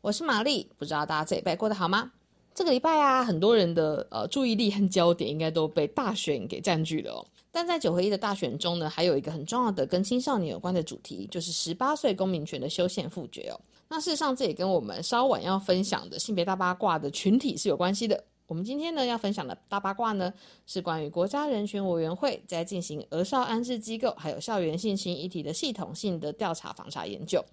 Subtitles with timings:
[0.00, 0.68] 我是玛丽。
[0.78, 2.12] 不知道大家这礼拜过得好吗？
[2.54, 7.26] 这个礼拜啊，很多人的呃注意力和焦点应该都被大选给占据了哦。
[7.50, 13.60] 但在九合一的大选中呢，还有一个很重要的跟青少年有关的主题，就是十八岁公民权的修宪复决哦。
[13.88, 18.22] 那事实上，这也跟我们稍晚要分享的性别大八卦的群体是有关系的。
[18.46, 20.32] 我们今天呢要分享的大八卦呢，
[20.66, 27.44] 是关于国家人权委员会在进行儿少安置机构还有校园性侵议题的系统性的调查访查研究。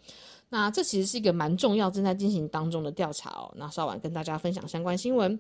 [0.50, 3.52] 那这其实是一个蛮重要、正在进行当中的调查哦。
[3.56, 5.40] 那稍晚跟大家分享相关新闻。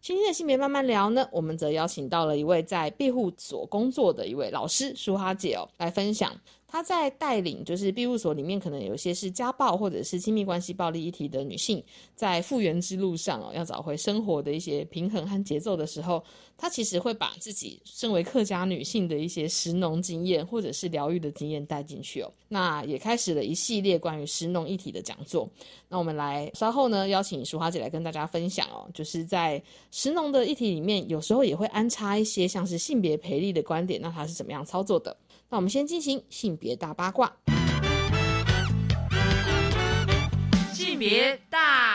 [0.00, 6.30] 今天的性别慢慢聊呢，我们则邀请到了一位在庇护所工作的一位老师舒哈姐哦，来分享
[6.68, 11.82] 她在带领就是庇护所里面可能有些是家暴或者是亲密关系暴力议题的女性，
[12.14, 16.22] 在复原之路上哦，要找回生活的一些平衡和节奏的时候，
[16.56, 22.32] 她其实会把自己身为客家女性的一些实农经验或者是疗愈的经验带进去哦。
[22.48, 25.48] 那也开始了一系列关于实农议题的讲座。
[25.88, 35.16] 那我们来稍后呢，邀请淑华姐来跟大家分享哦，就是在实农的议题里面，有时候也会安插一些像是性别培力的观点，那她是怎么样操作的？
[35.50, 37.32] 那我们先进行性别大八卦。
[40.72, 41.93] 性别大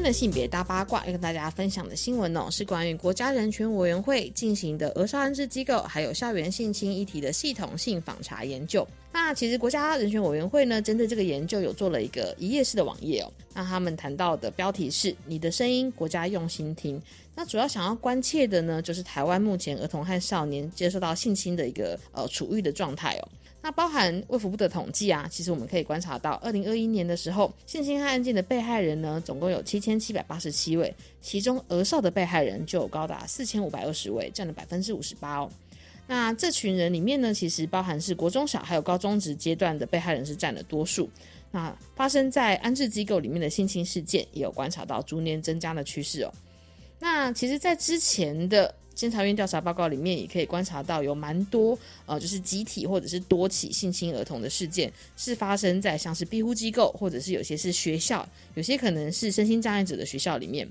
[0.00, 8.86] 天的性别大八卦要跟大家分享的新闻哦，是关于国家人权委员会进行的俄少安置机构还有校园性侵议题的系统性访查研究。
[9.12, 13.30] 那其实国家人权委员会呢，针对这个研究有做了一个一页式的网页哦。
[13.52, 16.98] 那他们谈到的标题是“你的声音，国家用心听”。
[17.36, 23.28] 那主要想要关切的呢，就是台湾目前儿童和少年接受到性侵的一个呃处遇的状态哦。
[23.62, 35.50] 那包含卫福部的统计啊，其实我们可以观察到，二零二一年的时候，性侵害案件的被害人呢，总共有七千七百八十七位，其中儿少的被害人就有高达四千五百二十位，占了百分之五十八哦。
[36.06, 41.08] 那这群人里面呢，其实包含是国中小还有高中职阶段的被害人是占了多数。
[41.52, 46.32] 那发生在安置机构里面的性侵事件，也有观察到逐年增加的趋势哦。
[46.98, 60.68] 那其实，在之前的监察院调查报告里面，也可以观察到有蛮多呃，就是集体或者是多起性侵儿童的事件，是发生在像是庇护机构，或者是有些是学校，有些可能是身心障碍者的学校里面。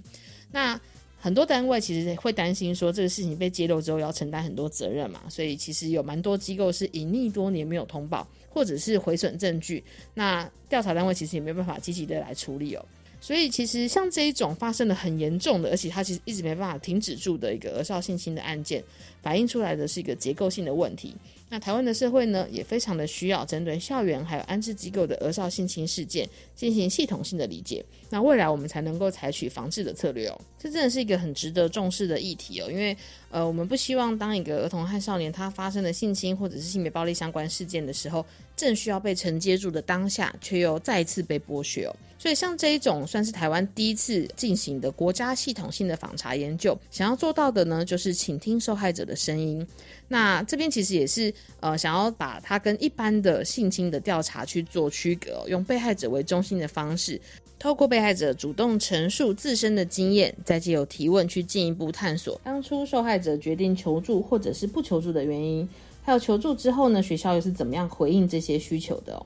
[0.52, 0.80] 那
[1.20, 9.84] 很多单位其实会担心说，这个事情被揭露之后要承担很多责任嘛，所以其实有蛮多机构是隐匿多年没有通报，或者是毁损证据。
[10.14, 12.86] 那调查单位其实也没有办法积极的来处理哦。
[13.22, 18.84] 所以其实像这一种发生的很严重的，而且它其实一直没办法停止住的一个儿少性侵的案件，
[19.22, 21.14] 反映出来的是一个结构性的问题。
[21.52, 27.84] 那台湾的社会呢，也非常的需要针对校园还有安置机构的儿少性侵事件进行系统性的理解。
[28.10, 30.42] 那未来我们才能够采取防治的策略哦。
[30.60, 32.96] 这真的是一个很值得重视的议题哦，因为
[33.32, 38.24] 呃，我们不希望当一个儿童和少年他发生了性侵或者是性别暴力相关事件的时候，
[38.56, 41.96] 正需要被承接住的当下，却又再一次被剥削哦。
[42.20, 49.66] 所以像这一种算是台湾第一次进行的国家系统性的访查研究，想要做到的呢，就是倾听受害者的声音。
[50.10, 57.22] 那这边其实也是呃，想要把它跟一般的性侵的调查去做区隔，用被害者为中心的方式，
[57.58, 65.68] 透过被害者主动陈述自身的经验，再借由提问去进一步探索当初受害者决定求助或者是不求助的原因，
[66.04, 69.26] 还有求助之后呢，学校又是怎么样回应这些需求的哦。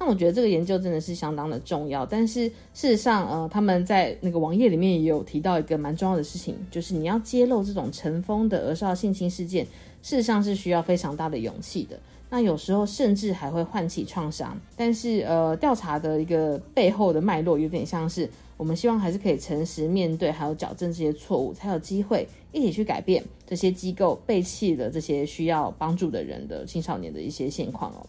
[0.00, 9.64] 那我觉得这个研究真的是相当的重要，但是事实上，呃，他们在那个网页里面也有提到一个蛮重要的事情，就是你要揭露这种尘封的儿少性侵事件，
[10.00, 11.98] 事实上是需要非常大的勇气的。
[12.30, 14.56] 那有时候甚至还会唤起创伤。
[14.76, 28.06] 但是，呃，调查的一个背后的脉络有点像是，我们希望还是可以诚实面对，还有矫正这些错误，才有机会一起去改变这些机构背弃了这些需要帮助的人的青少年的一些现况哦。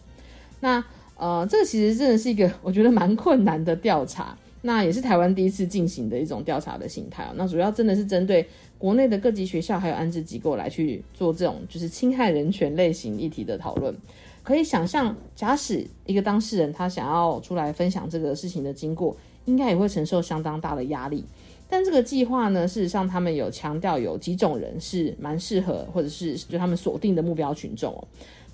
[0.60, 0.84] 那。
[1.20, 7.32] 呃，这个其实真的是一个 我觉得蛮困难的调查，那也是台湾第一次进行的一种调查的形态哦。
[7.36, 13.94] 那主要真的是针对国内的各级学校还有安置机构来去做这种就是侵害人权类型议题的讨论。
[14.42, 19.14] 可以想象，假使一个当事人他想要出来分享这个事情的经过，
[19.44, 21.22] 应该也会承受相当大的压力。
[21.68, 28.08] 但这个计划呢，事实上他们有强调有几种人是蛮适合，或者是就他们锁定的目标群众哦。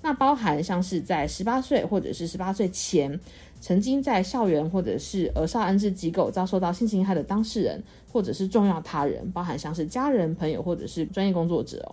[0.07, 3.19] 那包含像是在十八岁或者是十八岁前，
[3.59, 11.91] 曾经在校园或者是儿少安置机构遭受到性侵害的当事人，或者是重要他人，包含像是家人、朋友或者是专业工作者哦。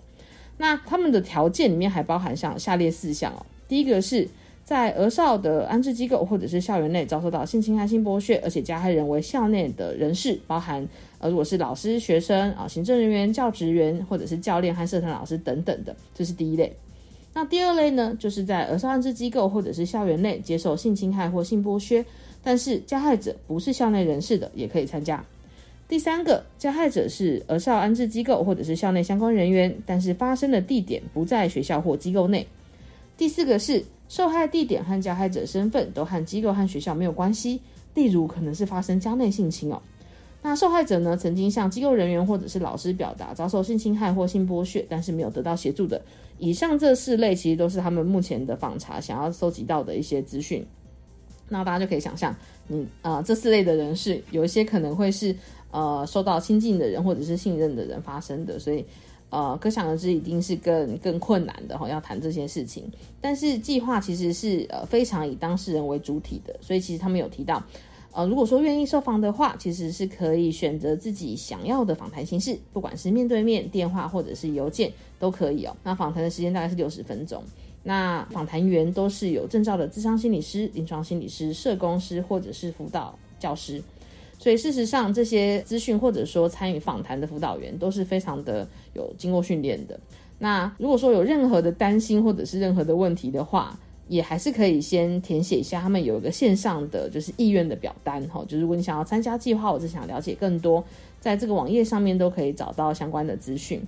[0.58, 3.44] 那他们的条件里面还包含像下列四项哦。
[3.66, 4.28] 第一个是
[4.64, 10.86] 在儿少的安置机构或者是校园内遭受到性侵害、性剥削，而且加害人为校内的人士，包含
[11.18, 16.72] 呃如果是老师、学生啊、行政人员、教职员或者是教练和社团老师等等的，这是第一类。
[17.34, 22.04] 那第二类呢，就是在儿少安置机构或者是校园内接受性侵害或性剥削，
[22.44, 25.22] 但是加害者不是校内人士的，也可以参加。
[25.88, 32.46] 第三个，加害者是儿少安置机构或者是校内相关人员，但是发生的地点不在学校或机构内。
[33.18, 37.60] 第四个是受害地点和加害者身份都和机构和学校没有关系，
[37.94, 39.82] 例如可能是发生家内性侵哦。
[40.40, 46.00] 那受害者呢，曾经向机构人员或者是老师表达遭受性侵害或性剥削，但是没有得到协助的。
[46.38, 50.64] 以上这四类其实都是他们目前的访查想要搜集到的一些资讯。
[51.48, 52.34] 那大家就可以想象，
[52.68, 55.34] 你呃这四类的人是有一些可能会是
[55.70, 58.84] 呃受到亲近的人或者是信任的人发生的，所以
[59.28, 62.90] 呃可想而知一定是更更困难的哈，要谈这些事情。
[63.20, 67.62] 但是计划其实是呃非常以当事人为主体的，所以其实他们有提到。
[68.16, 74.92] 呃，如果说愿意受访的话，其实是可以选择自己想要的访谈形式，不管是面对面、电话或者是邮件
[75.24, 75.74] 都可以哦。
[75.82, 77.42] 那访谈的时间大概是六十分钟。
[77.82, 83.82] 那访谈员都是有证照的智商心理师、临床心理师、社工师或者是辅导教师。
[84.38, 89.98] 所以事实上，这些资讯或者说参与访谈的辅导员都是非常的有经过训练的。
[90.38, 93.78] 那如果说有任何的担心或者是任何的问题的话，
[94.08, 100.84] 也还是可以先填写一下，他们有一个线上的就是意愿的表单哈，就是如果你想要参加计划，或者想了解更多，
[101.20, 103.80] 在这个网页上面都可以找到相关的资讯。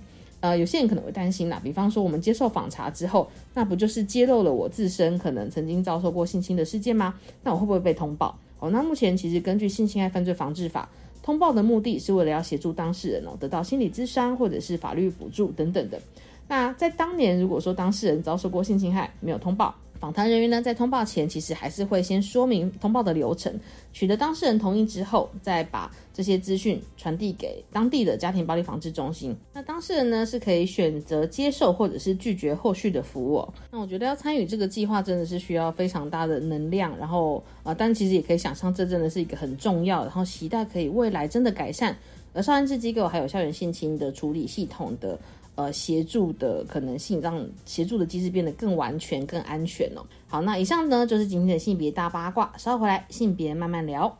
[0.47, 7.13] 呃，有些人可能会担心啦，比方说我们接受访查之后，那不就是揭露了我自身可能曾经遭受过性侵的事件吗？
[7.43, 8.33] 那我会不会被通报？
[8.59, 10.87] 哦，那目前其实根据性侵害犯罪防治法，
[11.21, 15.99] 通报的目的是为了要协助当事人哦得到心理咨商或者是法律补助等等的。
[16.47, 19.75] 那在当年，如果说当事人遭受过性侵害，没有通报。
[19.99, 23.59] 访谈人员呢，在通报前其实还是会先说明通报的流程，
[23.91, 29.35] 取得当事人同意之后，再把这些资讯传递给当地的家庭暴力防治中心。
[29.53, 33.47] 那当事人呢，是可以选择接受或者是拒绝后续的服务。
[33.71, 36.95] 那我觉得要参与这个计划，真的是需要非常大的能量。
[36.97, 41.97] 然后啊，但其实也可以想象，这真的是一个很重要，然后期待可以未来真的改善
[42.33, 45.17] 而少安置机构还有校园性侵的处理系统的。
[45.57, 50.05] 呃，协助的可能性，让协助的机制变得更完全、更安全哦。
[50.27, 54.15] 好，那以上呢就是今天的性别大八卦，稍后回来性别慢慢聊。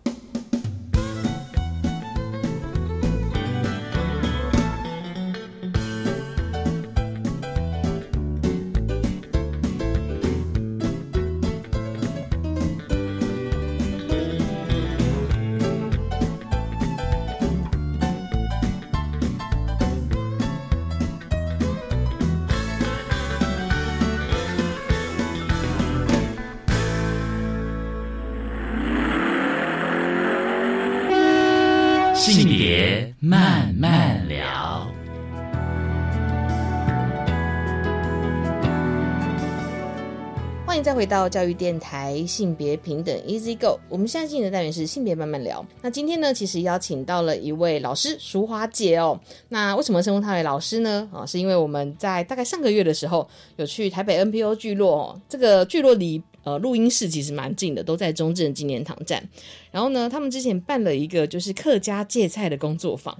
[40.97, 43.79] 回到教育电台性别平等 Easy Go。
[43.87, 45.63] 我们现在进行的单元是性别慢慢聊。
[45.83, 49.19] 那今天呢，其实邀请到了一位老师淑华姐哦。
[49.49, 51.07] 那为什么称呼她为老师呢？
[51.13, 59.23] 啊，是因为我们在大概上个月的时候有去台北 NPO 聚落哦，这个聚落离呃录音室其实蛮近的，都在中正纪念堂站。
[59.69, 63.15] 然后呢，他们之前办了一个就是客家芥菜的工作坊。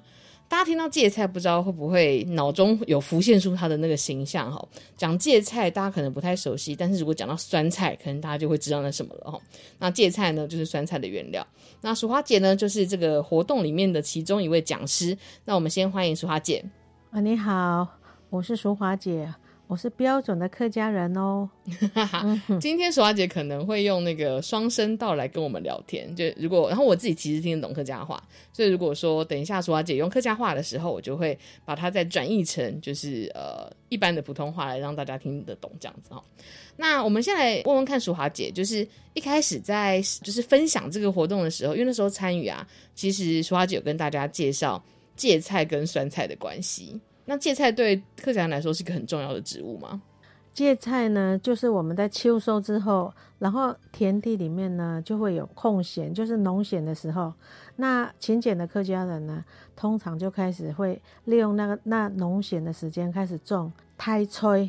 [0.50, 4.66] 大家听到芥菜，不知道会不会脑中有浮现出它的那个形象哈？
[4.96, 9.40] 讲芥菜，大家可能不太熟悉，但是如果讲到酸菜，可能大家就会知道那什么了哈。
[9.78, 11.46] 那芥菜呢，就是酸菜的原料。
[11.82, 15.18] 那淑花姐呢，就是这个活动里面的其中一位讲师。
[15.44, 16.64] 那我们先欢迎淑花姐。
[17.12, 17.86] 啊，你好，
[18.30, 19.34] 我是淑华姐。
[19.68, 21.50] 我是标准的客家人哦。
[22.60, 36.24] 今天淑华姐可能会用那个双声道来跟我们聊天，就如果然后我自己其实听得懂客家话，所以如果说等一下淑华姐用客家话的时候，我就会把它再转译成就是呃一般的普通话来让大家听得懂这样子哈。
[36.78, 44.82] 那我们先来问问看淑华姐，就是一开始在就是分享这个活动的时候，因为那时候参与啊，其实淑华姐有跟大家介绍
[45.18, 46.98] 芥菜跟酸菜的关系。
[47.30, 50.02] 那芥菜对客家人来说是一个很重要的植物吗？
[50.54, 57.32] 芥菜呢，就是我们在秋收之后，然后田地里面呢就会有空闲，就是农闲的时候。
[57.76, 59.44] 那勤俭的客家人呢，
[59.76, 64.68] 通常就开始会利用那个那农闲的时间开始种胎催。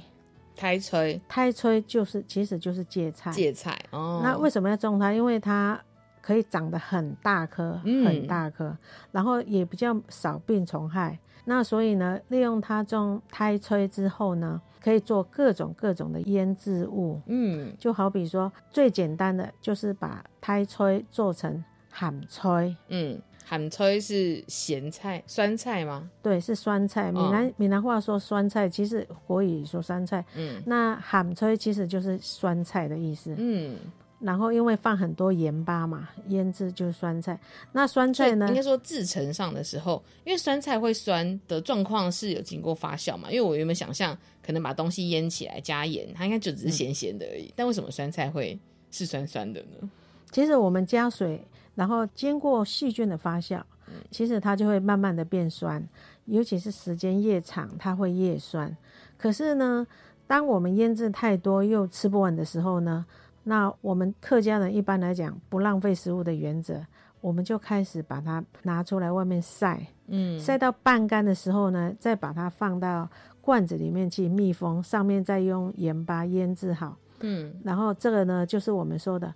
[0.55, 3.31] 胎催，胎催就是其实就是芥菜。
[3.31, 4.21] 芥菜哦。
[4.23, 5.13] 那为什么要种它？
[5.13, 5.81] 因为它
[6.21, 8.77] 可以长得很大颗，很大颗，
[9.13, 11.19] 然后也比较少病虫害。
[11.49, 17.19] 那所以呢，利用它种胎吹之后呢，可以做各种各种的腌制物。
[17.27, 22.77] 嗯，就好比说最简单的就是把胎吹做成咸吹。
[22.89, 23.19] 嗯。
[23.49, 26.11] 咸菜是咸菜、酸菜吗？
[26.23, 27.11] 对，是酸菜。
[27.11, 30.23] 闽南闽南话说酸菜，其实国语说酸菜。
[30.37, 33.35] 嗯，那咸菜其实就是酸菜的意思。
[33.39, 33.75] 嗯，
[34.21, 37.39] 然后因为放很多盐巴嘛，腌制就是酸菜。
[37.73, 38.49] 那酸菜呢？
[38.49, 43.31] 应该说制成上的时候，因为酸菜会酸的状况是有经过发酵嘛。
[43.31, 47.53] 因为我原本想象可能把东西腌起来加盐，它应该就只是咸咸的而已。
[47.55, 48.59] 但为什么酸菜会
[48.91, 49.89] 是酸酸的呢？
[50.31, 51.45] 其实我们加水。
[51.75, 53.63] 然后经过细菌的发酵，
[54.11, 55.81] 其实它就会慢慢的变酸，
[56.25, 58.77] 尤其是时间越长，它会越酸。
[59.17, 59.87] 可是呢，
[60.27, 63.07] 当我们腌制太多又吃不完的时候呢，
[63.49, 66.85] 那我们客家人一般来讲不浪费食物的原则，
[67.23, 73.09] 我们就开始把它拿出来外面晒，嗯，晒到半干的时候呢，再把它放到
[73.41, 79.33] 罐子里面去密封，上面再用盐巴腌制好，嗯，然后这个呢就是我们说的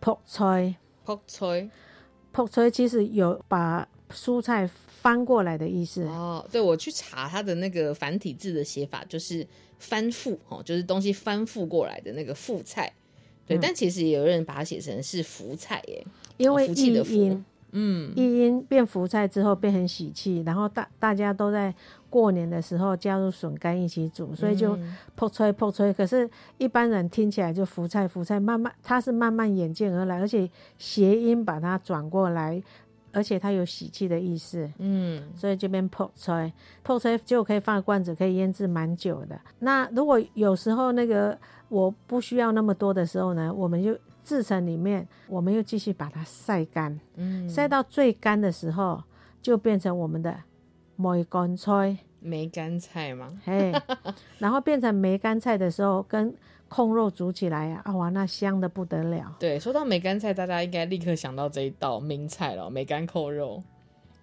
[0.00, 0.76] 泡菜。
[1.04, 1.68] 泡菜，
[2.32, 6.46] 泡菜其实有把蔬菜翻过来的意思哦。
[6.52, 9.44] 对，我去查它的那个繁体字的写法，就是
[9.80, 12.92] 翻覆哦，就是东西翻覆过来的那个覆菜。
[13.46, 16.06] 对，但其实也有人把它写成是福菜耶，
[16.36, 21.74] 因为意音，嗯，一音变福菜之后变很喜气，然后大大家都在。
[22.12, 24.78] 过年的时候加入笋干一起煮，所以就
[25.14, 25.90] 破吹破吹。
[25.94, 30.46] 可是，一般人听起来就福菜福菜，慢慢它是慢慢演进而来，而且
[30.76, 32.62] 谐音把它转过来，
[33.12, 34.70] 而且它有喜气的意思。
[34.78, 36.52] 嗯，所以这边破吹
[36.82, 39.40] 破吹就可以放罐子，可以腌制蛮久的。
[39.60, 41.38] 那如果有时候那个
[41.68, 46.98] 我不需要那么多的时候呢，我们就制成里面，我们又继续把它晒干。
[47.16, 49.02] 嗯，晒到最干的时候，
[49.40, 50.34] 就变成我们的。
[50.94, 53.26] 梅干菜，梅干菜嘛？
[53.44, 53.72] 嘿，
[54.38, 56.32] 然后变成梅干菜的时候，跟
[56.74, 59.36] 控肉煮起来啊，哇，那香的不得了。
[59.38, 63.62] 对，说到梅干菜，大家应该立刻想到这一道名菜了，梅干扣肉。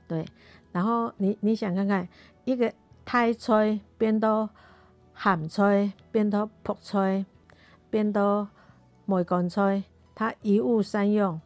[0.08, 0.26] 对，
[0.72, 2.08] 然后你你想看看，
[2.46, 2.74] 一个
[3.06, 4.50] 太菜变到
[5.16, 7.24] 咸菜，变到泡菜，
[7.92, 8.48] 变到
[9.06, 9.84] 梅干菜，
[10.16, 11.40] 它一物三用。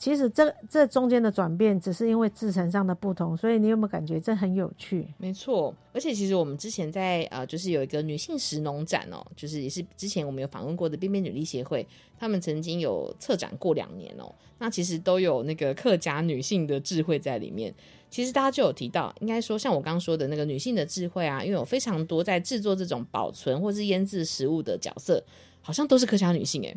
[0.00, 5.06] 其实这这中间的转变，只是因为制成上的不同，所以你有没有感觉这很有趣？
[5.18, 11.86] 没错，而且其实我们之前在呃，就是有一个女性食农展哦，就是也是之前我们有访问过的边边女力协会，
[12.18, 14.34] 他们曾经有策展过两年哦。
[14.56, 17.74] 那其实都有那个客家女性的智慧在里面。
[18.08, 25.22] 其实大家就有提到，应该说像我刚刚说的那个女性的智慧啊，因为有非常多在制作这种保存或是腌制食物的角色，
[25.60, 26.74] 好像都是客家女性哎。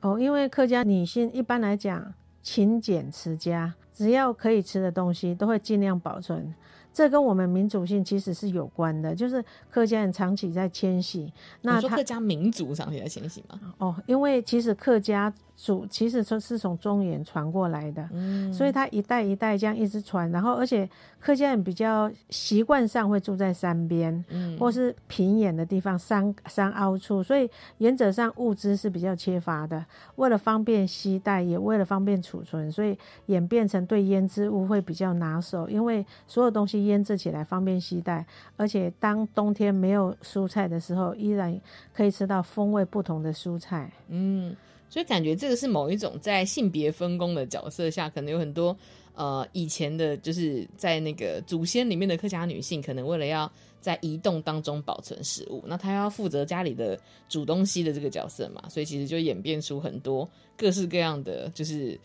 [0.00, 2.12] 哦，因为客家女性一般来讲。
[2.44, 6.54] 勤俭持家，只要可以吃的东西，都会尽量保存。
[6.92, 11.32] 这跟我们民族性其实是有关的，就是客家人长期在迁徙。
[11.62, 13.74] 那说客家民族长期在迁徙吗？
[13.78, 20.30] 哦，因为其实客家族其实说是从中原传过来的，嗯，所以他一代一代这样一直传。
[20.30, 29.84] 然后，而且客家人比较习惯上会住在山边，嗯，或是平原的地方，山山凹处，所以原则上物资是比较缺乏的。
[30.16, 32.96] 为了方便携带，也为了方便储存，所以
[33.26, 36.84] 演变成对腌制物会比较拿手，因为所有东西。
[36.84, 38.26] 腌制起来方便携带，
[38.58, 41.58] 而且当冬天没有蔬菜的时候，依然
[41.94, 43.90] 可以吃到风味不同的蔬菜。
[44.08, 44.54] 嗯，
[44.94, 48.76] 所以感觉这个是某一种在性别分工的角色下，可能有很多
[49.16, 56.96] 呃以前的，就是在那个祖先里面的客家女性，可能为了要在移动当中保存食物，那她要负责家里的
[57.28, 61.98] 煮东西的这个角色嘛，所以其实就演变出很多各式各样的，就是。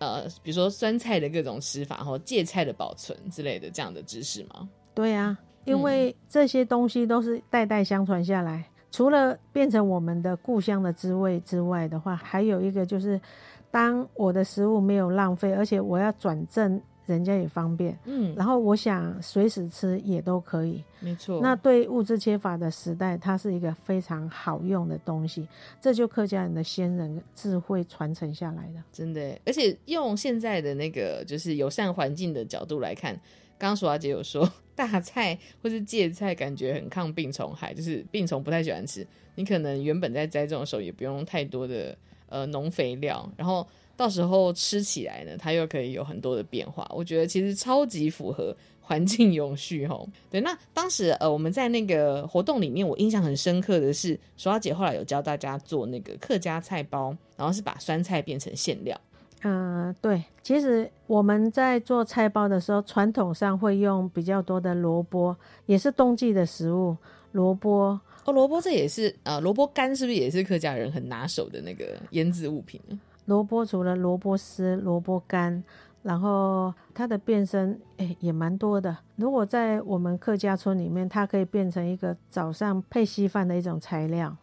[0.00, 4.68] 呃，比如说酸菜的各种吃法，或芥菜的保存之类的这样的知识嘛？
[4.92, 13.20] 对啊，因为这些东西都是代代相传下来，除了变成我们的故乡的滋味之外的话，还有一个就是，
[13.68, 20.80] 当我的食物没有浪费，而且我要转正人家也方便，嗯，然后我想随时吃也都可以。
[21.00, 21.40] 没错。
[21.42, 25.48] 那对物质缺乏的时代，它是一个非常好用的东西，
[25.80, 28.80] 这就客家人的先人智慧传承下来的。
[28.92, 33.20] 真的，而且用现在的那个就是友善环境的角度来看，
[33.64, 39.06] 刚刚淑华姐有说 大菜或是芥菜感觉很抗病虫害，就是病虫不太喜欢吃。
[39.36, 41.96] 你可能原本在栽种的时候也不用太多的
[42.28, 43.66] 呃农肥料，然后
[43.96, 46.86] 到时候吃起来呢，它又可以有很多的变化。
[46.94, 50.06] 我觉得其实超级符合环境永续吼。
[50.30, 59.00] 对，那当时呃我们在那个活动里面，我印象很深刻的是，淑华姐后来有教大家做那个客家菜包，然后是把酸菜变成馅料。
[59.46, 65.36] 嗯，对，其实我们在做菜包的时候，传统上会用比较多的萝卜，
[65.66, 66.96] 也是冬季的食物，
[67.32, 68.00] 萝卜。
[68.24, 72.98] 哦，萝卜这也是呃，萝卜干是不是也是客家人很拿手的那个腌制物品呢？
[73.26, 75.62] 萝卜除了萝卜丝、萝卜干，
[76.02, 78.96] 然后它的变身诶也蛮多的。
[79.16, 84.34] 如果在我们客家村里面，它可以变成一个早上配稀饭的一种材料，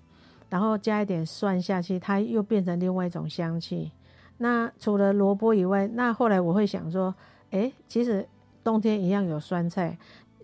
[0.47, 3.91] 然后加一点蒜下去，它又变成另外一种香气。
[4.41, 7.13] 那除了萝卜以外，那后来我会想说，
[7.51, 8.27] 哎，其实
[8.63, 9.97] 冬天一样有酸菜。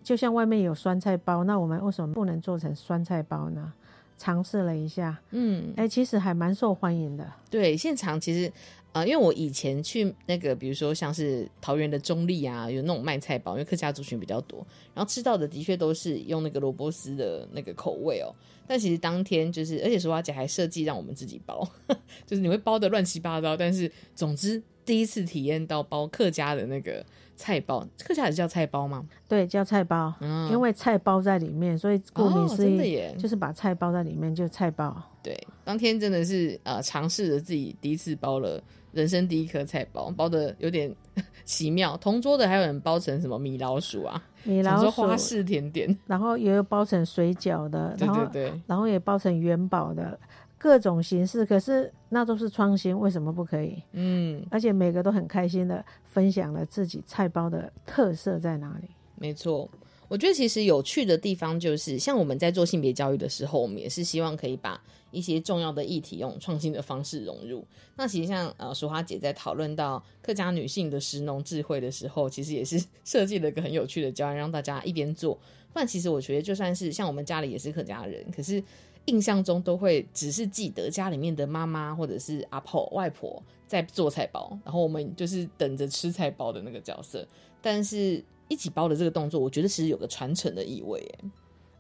[0.04, 3.74] 就像外面有酸菜包，那我们为什么不能做成酸菜包呢？
[4.18, 7.30] 尝试了一下，嗯，哎，其实还蛮受欢迎的。
[7.50, 8.52] 对，现场其实，
[8.98, 18.34] 呃，因为我以前去那个，比如说像是桃园的中立啊，有那种卖菜包，因为客家族群比较多，然后吃到的的确都是用那个萝卜丝的那个口味哦。
[18.66, 21.68] 但其实当天就是，而且说华姐还设计让我们自己包，
[22.26, 27.06] 就是你会包的乱七八糟，但是总之第一次体验到包客家的那个。
[27.40, 29.08] 菜包，客家也是叫菜包吗？
[29.30, 30.12] 对，叫菜包，
[30.50, 35.00] 因为菜包在里面，所以顾名思义，就是把菜包在里面，就菜包。
[35.22, 38.60] 对，当天真的是呃，尝试着自己第一次包了
[38.92, 40.94] 人生第一颗菜包，包的有点
[41.46, 41.96] 奇妙。
[41.98, 50.20] 同桌的还有人包成什么米老鼠啊，米老鼠花式甜点，然后也有包成水饺的，对对对，然后也包成元宝的。
[50.60, 53.80] 各种形式，可是那都是创新，为什么不可以？
[53.92, 58.90] 嗯，而且每个都很开心的分享了自己菜包的特色在哪里。
[59.14, 59.70] 没错，
[60.08, 67.66] 我觉得其实有趣的地方就是，像我们在做性别教育的时候，我们也是希望可以把一些重要的议题用创新的方式融入。
[67.96, 75.38] 那其实像呃，淑华姐在讨论到客家女性的食农智慧的时候，其实也是 设计了一个很有趣的教案，让大家一边做。
[75.74, 78.64] 但，其实我觉得就算是像我们家里也是客家人，可是。
[79.10, 87.26] 印象中都会只是记得家里面的妈妈或者是阿婆外婆在做菜包，然后我们就是等着吃菜包的那个角色。
[87.62, 91.06] 但是一起包的这个动作，我觉得其实有个传承的意味。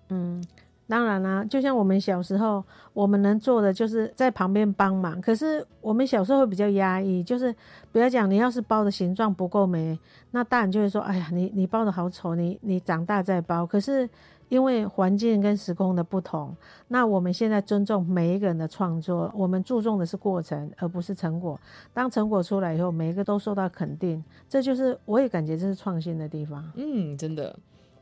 [0.10, 0.44] 嗯，
[0.88, 5.22] 当然啦，就像我们小时候，我们能做的就是在旁边帮忙。
[5.22, 7.54] 可是我们小时候会比较压抑，就是
[7.92, 10.00] 不要讲你要是包的形状不够美，
[10.32, 14.10] 那大人就会说：“哎呀，你你包的好丑，你你长大再包。”可是。
[14.50, 16.56] 因为环境跟时空的不同，
[16.88, 21.60] 那我们现在尊重每一个人的创作，我们注重的是过程，而不是成果。
[21.94, 26.64] 当成果出来以后，每一个都受到肯定，这就是我也感觉这是创新的地方。
[26.76, 27.54] 嗯，真的，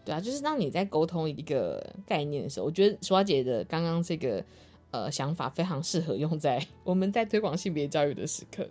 [0.03, 4.43] 对啊，就是当你在沟通一个概念的时候，我觉得淑华姐的刚刚这个
[4.91, 8.67] 呃想法非常适合用在 我们在推广性别教育的时刻。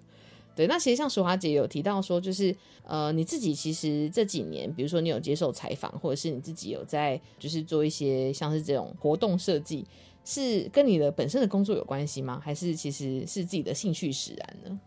[0.55, 9.85] 对，那其实像淑华姐有提到说，就是呃，你自己其实这几年，比如说你有接受采访，或者是你自己有在就是做一些像是这种活动设计，
[10.25, 12.41] 是跟你的本身的工作有关系吗？
[12.43, 14.81] 还是其实是自己的兴趣使然呢？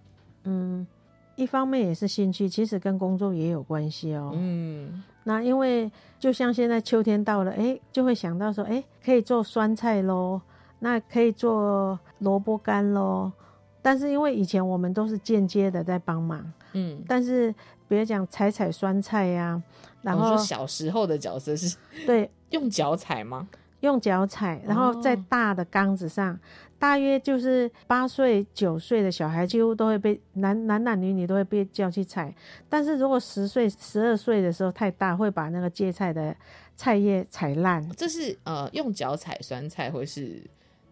[0.46, 0.88] 嗯，
[1.36, 4.32] 一方面也是兴趣，其实跟工作也有关系哦。
[4.36, 10.40] 嗯，那因为就像现在秋天到了，哎，就会想到说，哎，可以做酸菜喽，
[10.80, 13.34] 那可以做萝卜干喽。
[13.82, 17.54] 但是因为以前我们都是间接的在帮忙，嗯，但是
[17.88, 19.62] 比如讲采采酸菜呀，
[20.02, 23.48] 然后小时候的角色是对 用脚踩吗？
[23.82, 26.38] 用脚踩，然后在大的缸子上，
[26.80, 32.34] 大约就是八岁九岁的小孩几乎都会被男男男女女都会被叫去踩，
[32.68, 36.36] 但是如果十岁十二岁的时候太大，会把那个芥菜的
[36.76, 37.88] 菜叶踩烂。
[37.92, 40.44] 这是呃用脚踩酸菜或是。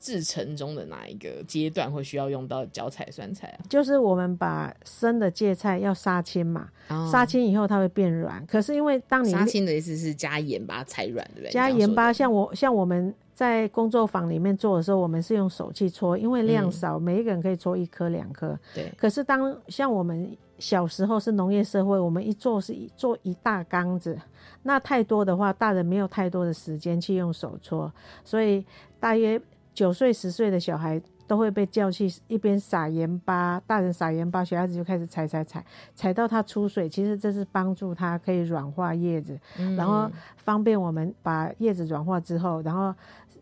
[0.06, 3.66] 制成中的哪一个阶段会需要用到脚踩酸菜啊？
[3.68, 6.70] 就是我们把生的芥菜要杀青嘛，
[7.12, 8.46] 杀青以后它会变软。
[8.46, 11.50] 可是因为当你杀青的意思是加盐把它踩软，对不对？
[11.50, 18.56] 加盐巴，像我像我们在工作坊里面做的时候，我们是用手去搓，因为量少，每一个人可以搓一颗两颗。
[18.76, 18.94] 对。
[18.96, 24.16] 可是当像我们小时候是农业社会，我们一做是一做一大缸子，
[24.62, 27.92] 那太多的话，大人没有太多的时间去用手搓，
[28.24, 28.64] 所以
[29.00, 29.42] 大约。
[29.76, 36.88] 九岁十岁的小孩都会被叫去一边撒盐巴，大人撒盐巴，小孩子就开始踩踩踩，踩到它出水。
[36.88, 39.38] 其实这是帮助它可以软化叶子，
[39.76, 42.96] 然后方便我们把叶子软化之后，然后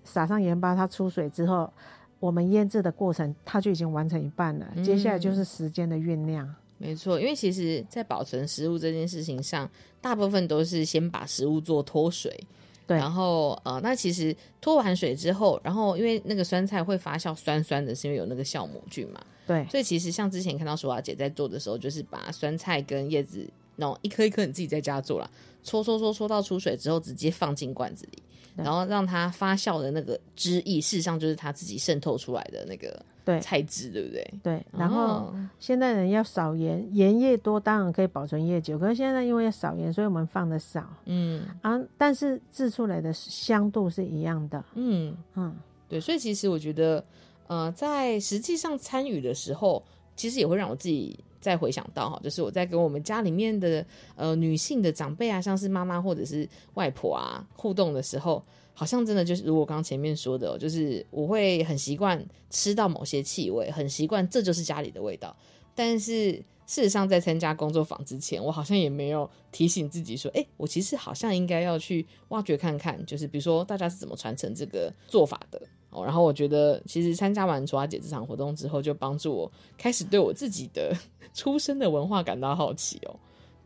[0.04, 1.72] 撒上盐巴，它出水之后，
[2.20, 4.66] 我们腌制的过程它就已经完成一半了。
[4.84, 6.52] 接下来就是时间的酝酿。
[6.80, 9.70] 没错，因为其实，在保存食物这件事情上，
[10.02, 12.46] 大部分都是先把食物做脱水。
[12.86, 19.20] 对，然后呃，那其实脱完水之后，然后因为那个酸菜会发酵酸酸的，是因为有那个酵母菌嘛。
[19.48, 23.46] 对，所以其实像之前看到淑华姐在做的时候，就是把酸菜跟叶子
[23.78, 25.30] 那种一颗一颗，你自己在家做了，
[25.64, 28.24] 搓搓搓搓到出水之后，直接放进罐子里，
[28.56, 33.06] 然后让它发酵的那个汁液，事实上就是它自己渗透出来的那个。
[33.26, 34.34] 对菜汁对不对？
[34.44, 38.78] 对，然后现代人要少盐，盐越多当然可以保存越久。
[38.78, 40.86] 可是现在因为要少盐，所以我们放的少。
[41.06, 44.64] 嗯啊，但是制出来的香度是一样的。
[44.76, 45.56] 嗯嗯，
[45.88, 47.04] 对，所以其实我觉得，
[47.48, 49.82] 呃，在实际上参与的时候，
[50.16, 58.44] 其实也会让我自己再回想到哈，就是我在跟我们家里面的呃女性的长辈啊，像是妈妈或者是外婆啊互动的时候。
[58.74, 65.36] 好像真的就是，如果刚刚前面说的，就是我会很习惯吃到某些气味，很习惯这就是家里的味道。
[65.76, 66.34] 但是
[66.66, 76.04] 事实上，在参加工作坊之前，我好像也没有提醒自己说，哎，我其实好像应该要去挖掘看看，就是比如说大家是怎么传承这个做法的哦。
[76.04, 80.96] 然后我觉得，其实参加完楚阿姐这场活动之后，就帮助我开始对我自己的
[81.34, 83.20] 出生的文化感到好奇哦。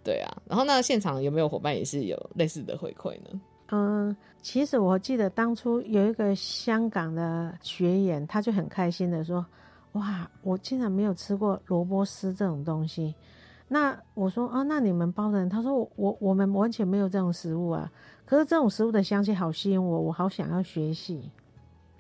[0.04, 3.40] 对啊，然后那现场有没有伙伴也是有类似的回馈呢？
[3.70, 9.46] 嗯，其实我记得当初有一个香港的学员，他就很开心的说
[9.94, 13.14] ：“哇，我竟然没有吃过萝卜丝这种东西。”
[13.68, 17.92] 那我说：“啊，那你们包的人？”他说：“我我们完全没有这种食物啊。”
[18.26, 21.30] 可是这种食物的香气好吸引我，我好想要学习。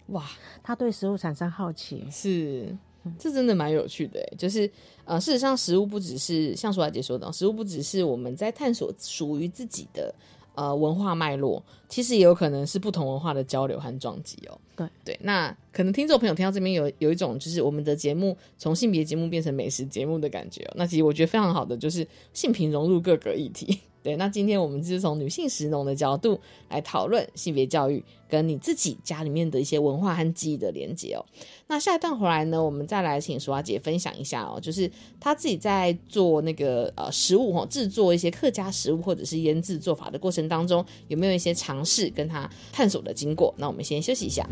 [0.08, 0.24] 哇，
[0.64, 2.74] 他对食物产生好奇，是，
[3.20, 4.26] 这真的蛮有趣的。
[4.38, 4.72] 就是
[5.04, 10.16] 呃，事实上，食物不只是像苏小姐说的，食物不只是我们在探索属于自己的。
[10.58, 14.58] 呃，文化脉络其实也有可能是不同文化的交流和撞击哦。
[14.76, 20.74] 对对，那可能听众朋友听到这边有有一种就是我们的节目从性别节目变成美食节目的感觉哦。
[20.76, 23.80] 那其实我觉得非常好的就是性平融入各个议题。
[24.08, 26.40] 对，那今天我们就是从女性食农的角度
[26.70, 31.20] 来讨论性别教育跟你自己家里面的一些文化和记忆的连接哦。
[31.68, 34.90] 那下一段回来呢，我们再来请淑华姐分享一下哦，就是
[35.20, 43.54] 她自己在做那个呃食物哦，制作一些客家食物或者是腌制做法的过程当中，有没有一些尝试跟她探索的经过？
[43.58, 44.48] 那我们先休息一下。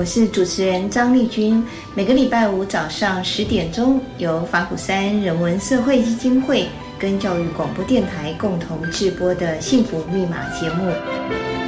[0.00, 1.62] 我是主持人张丽君。
[1.94, 6.66] 每个礼拜五早上十点钟，由法鼓山人文社会基金会
[6.98, 10.90] 跟教育广播电台共同制播的《幸福密码》节目。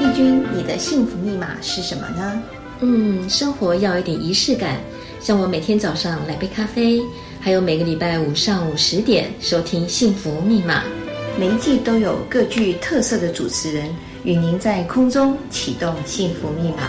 [0.01, 2.43] 丽君，你的幸福密码是什么呢？
[2.81, 4.81] 嗯，生活要有点仪式感，
[5.21, 7.03] 像我每天早上来杯咖啡，
[7.39, 10.79] 还有每个礼拜五上午十点收听《幸福密码》。
[11.39, 16.89] 每一季都有各具特色的主持人与您在空中启动幸福密码。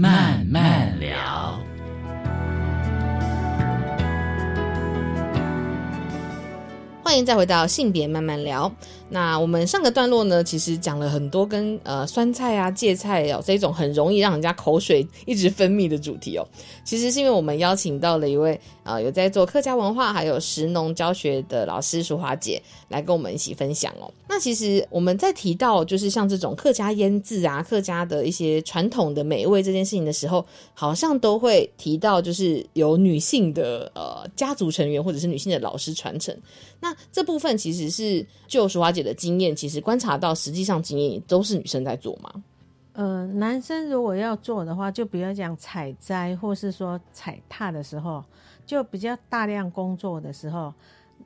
[0.00, 1.58] 慢慢聊。
[7.02, 8.72] 欢迎再回到性别慢慢聊。
[9.10, 16.46] 那我们上个段落呢，其实讲了很多跟呃酸菜啊、芥菜哦这种很容易让人家口水一直分泌的主题哦。
[16.84, 24.12] 其实是因为我们邀请到了一位呃有在做客家文化还有食农教学的老师淑华姐来跟我们一起分享哦。
[24.28, 30.44] 那其实我们在提到就是像这种客家腌制啊、客家的一些传统的美味这件事情的时候，
[30.74, 36.36] 好像都会提到就是有女性的呃家族成员或者是女性的老师传承。
[36.80, 42.32] 那这部分其实是就淑华姐的经验，其实观察到，实际上经验都是女生在做吗？
[42.92, 48.24] 呃，男生如果要做的话，就比如讲采摘或是说踩踏的时候，
[48.66, 50.72] 就比较大量工作的时候，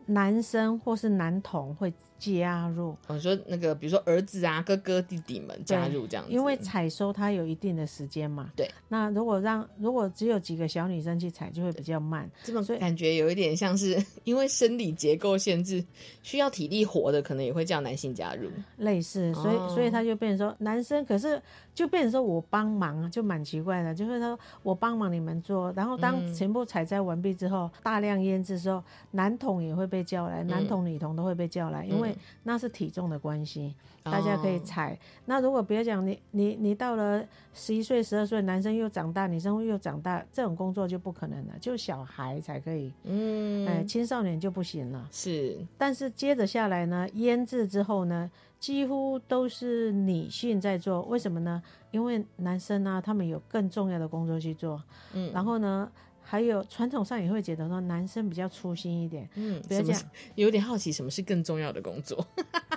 [0.07, 1.93] 男生或是男童会。
[2.23, 8.53] 加入，我说那个，比如说儿子啊、哥哥、弟弟们加入这样子，因为采收它有一定的时间嘛。
[8.55, 12.31] 对，那如果让如果只有几个小女生去采，就会比较慢。
[12.45, 15.85] 这么感觉有一点像是 因为生理结构限制，
[16.23, 18.49] 需要体力活的可能也会叫男性加入。
[18.77, 21.43] 类似，所以所以他就变成说男生，可是
[21.75, 23.95] 就变成说我帮忙，就蛮奇怪的。
[23.95, 28.83] 就是说我帮忙你们做，然后当全部采摘完毕之后，大量腌制之后，
[29.13, 32.17] 男童也会被叫来，男童女童都会被叫来，因为。
[32.45, 34.99] 那是体重的关系，大家可以踩。
[35.27, 42.93] 那如果别讲你你你到了十一岁、十二岁，男生又长大，女生又长大，这种工作就不可能了，就小孩才可以。
[43.05, 45.07] 嗯，哎，青少年就不行了。
[45.11, 48.31] 是，但是接着下来呢，腌制之后呢，
[48.63, 51.03] 几乎都是女性在做。
[51.03, 51.61] 为什么呢？
[51.91, 54.81] 因为男生呢，他们有更重要的工作去做。
[55.13, 55.91] 嗯，然后呢？
[56.25, 60.01] 还有传统上也会觉得说男生比较粗心一点，嗯，不要讲，
[60.37, 62.25] 有点好奇什么是更重要的工作，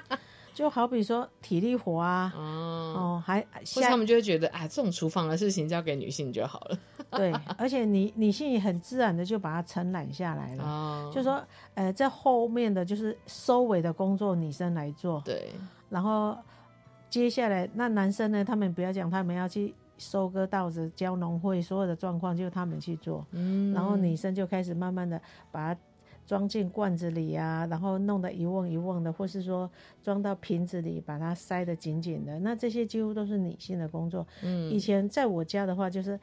[0.52, 3.40] 就好比说体力活啊，哦，还，
[3.76, 6.80] 或者他们就会觉得，啊，这种厨房的事情交给女性就好了。
[7.16, 11.42] 对，而且女女性也很自然的就把它承揽下来了，就说，
[11.76, 15.52] 呃，在后面的就是收尾的工作女生来做，对，
[15.96, 16.38] 然后
[17.10, 19.74] 接下来那男生呢，他们不要讲，他们要去。
[19.98, 25.18] 收割稻子、交农会，所有的状况就他们去做，嗯，然后女生就开始慢慢的
[25.54, 25.80] 把它
[26.28, 29.72] 装进罐子里啊，然后弄得一瓮一瓮的，或是说
[30.04, 32.38] 装到瓶子里，把它塞得紧紧的。
[32.42, 34.28] 那这些几乎都是女性的工作。
[34.44, 36.20] 嗯，以前在我家的话，就是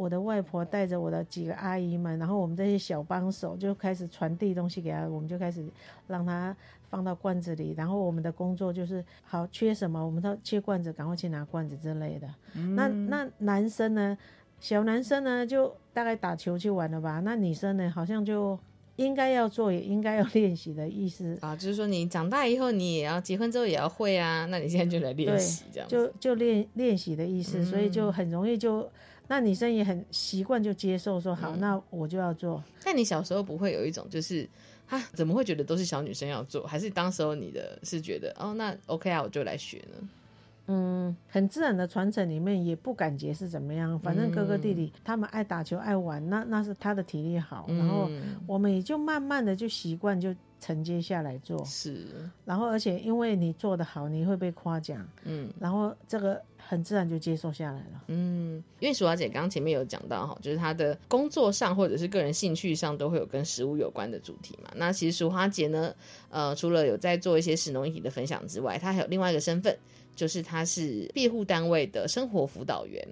[0.00, 5.62] 我的外婆带着我的几个阿姨们，然后我们这些小帮手就开始传递东西给他，我们就开始
[6.06, 6.56] 让他
[6.88, 12.26] 放到罐子里，然后我们的工作就是好缺什么，我们都切罐子，赶快去拿罐子之类的。
[12.74, 14.16] 那那男生呢？
[14.58, 17.20] 小男生呢，就大概打球去玩了吧。
[17.20, 18.58] 那女生呢，好像就
[18.96, 21.54] 应该要做，也应该要练习的意思啊。
[21.56, 24.46] 就是说，你长大以后，你也要结婚之后也要会啊。
[24.46, 27.62] 那你现在就来练习，这样就就练练习的意思。
[27.64, 28.86] 所以就很容易就，
[29.30, 32.60] 那女生也很习惯就接受说好，那我就要做。
[32.84, 34.44] 但你小时候不会有一种就是
[34.88, 36.66] 啊，怎么会觉得都是小女生要做？
[36.66, 40.08] 还是当时候你的是觉得哦，那 OK 啊，我就来学呢？
[40.66, 48.10] 嗯，很自然的传承里面也不感觉是怎么样，反正哥哥弟弟他们爱打球爱玩，那那是他的体力好，然后
[48.48, 52.06] 我们也就慢慢的就习惯就承接下来做，是，
[52.44, 65.92] 然后而且因为你做的好，你会被夸奖，嗯，然后这个很自然就接受下来了，嗯，因为淑华姐刚刚前面有讲到哈，就是她的工作上或者是个人兴趣上都会有跟食物有关的主题嘛，那其实淑华姐呢，
[66.28, 69.76] 呃，除了有在做一些食农议题的分享之外，她还有另外一个身份。
[70.16, 73.02] 就是她是庇护单位的生活辅导员，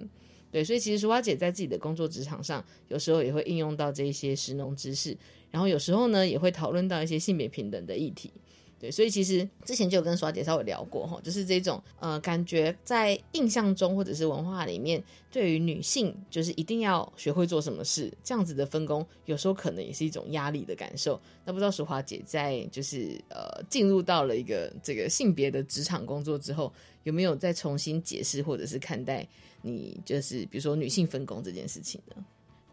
[0.51, 5.17] 对，所以其实淑花姐在自己的工作职场上，有时候也会应用到这一些食农知识，
[5.49, 8.31] 然后有时候呢，也会讨论到一些性别平等的议题。
[8.79, 21.19] 对，所以其实之前就有跟耍姐稍微聊过哈，就是这种呃感觉在印象中或者是文化里面，对于女性就是一定要学会做什么事，这样子的分工，有时候可能也是一种压力的感受。
[21.43, 26.71] 那不知道淑华姐在就是呃进入到了一个这个性别的职场工作之后，
[27.03, 29.27] 有没有再重新解释或者是看待
[29.61, 32.23] 你就是比如说女性分工这件事情呢？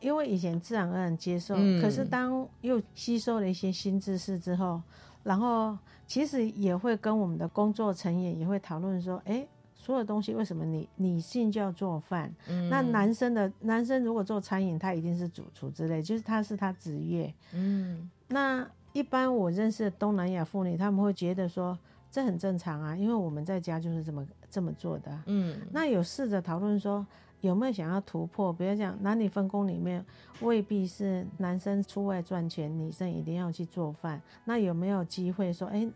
[0.00, 4.80] 因为以前自然而然接受，可是当又吸收了一些新知识之后。
[5.26, 12.32] 然后其实也会跟我们的工作成员也会讨论说，哎，所有东西为什么你女性就要做饭？
[12.48, 17.34] 嗯那男生的男生如果做餐饮，他一定是主厨之类，就是他是他职业。
[17.52, 21.78] 嗯，那一般我认识的东南亚妇女，他们会觉得说
[22.10, 25.18] 这很正常啊，因为我们在家就是这么这么做的。
[25.26, 27.06] 嗯，那有试着讨论说。
[27.46, 28.52] 有没有想要突破？
[28.52, 30.04] 比如讲男女分工里面，
[30.40, 34.20] 未必是男生出外赚钱，女生一定要去做饭。
[34.44, 35.88] 那有没有机会说，哎，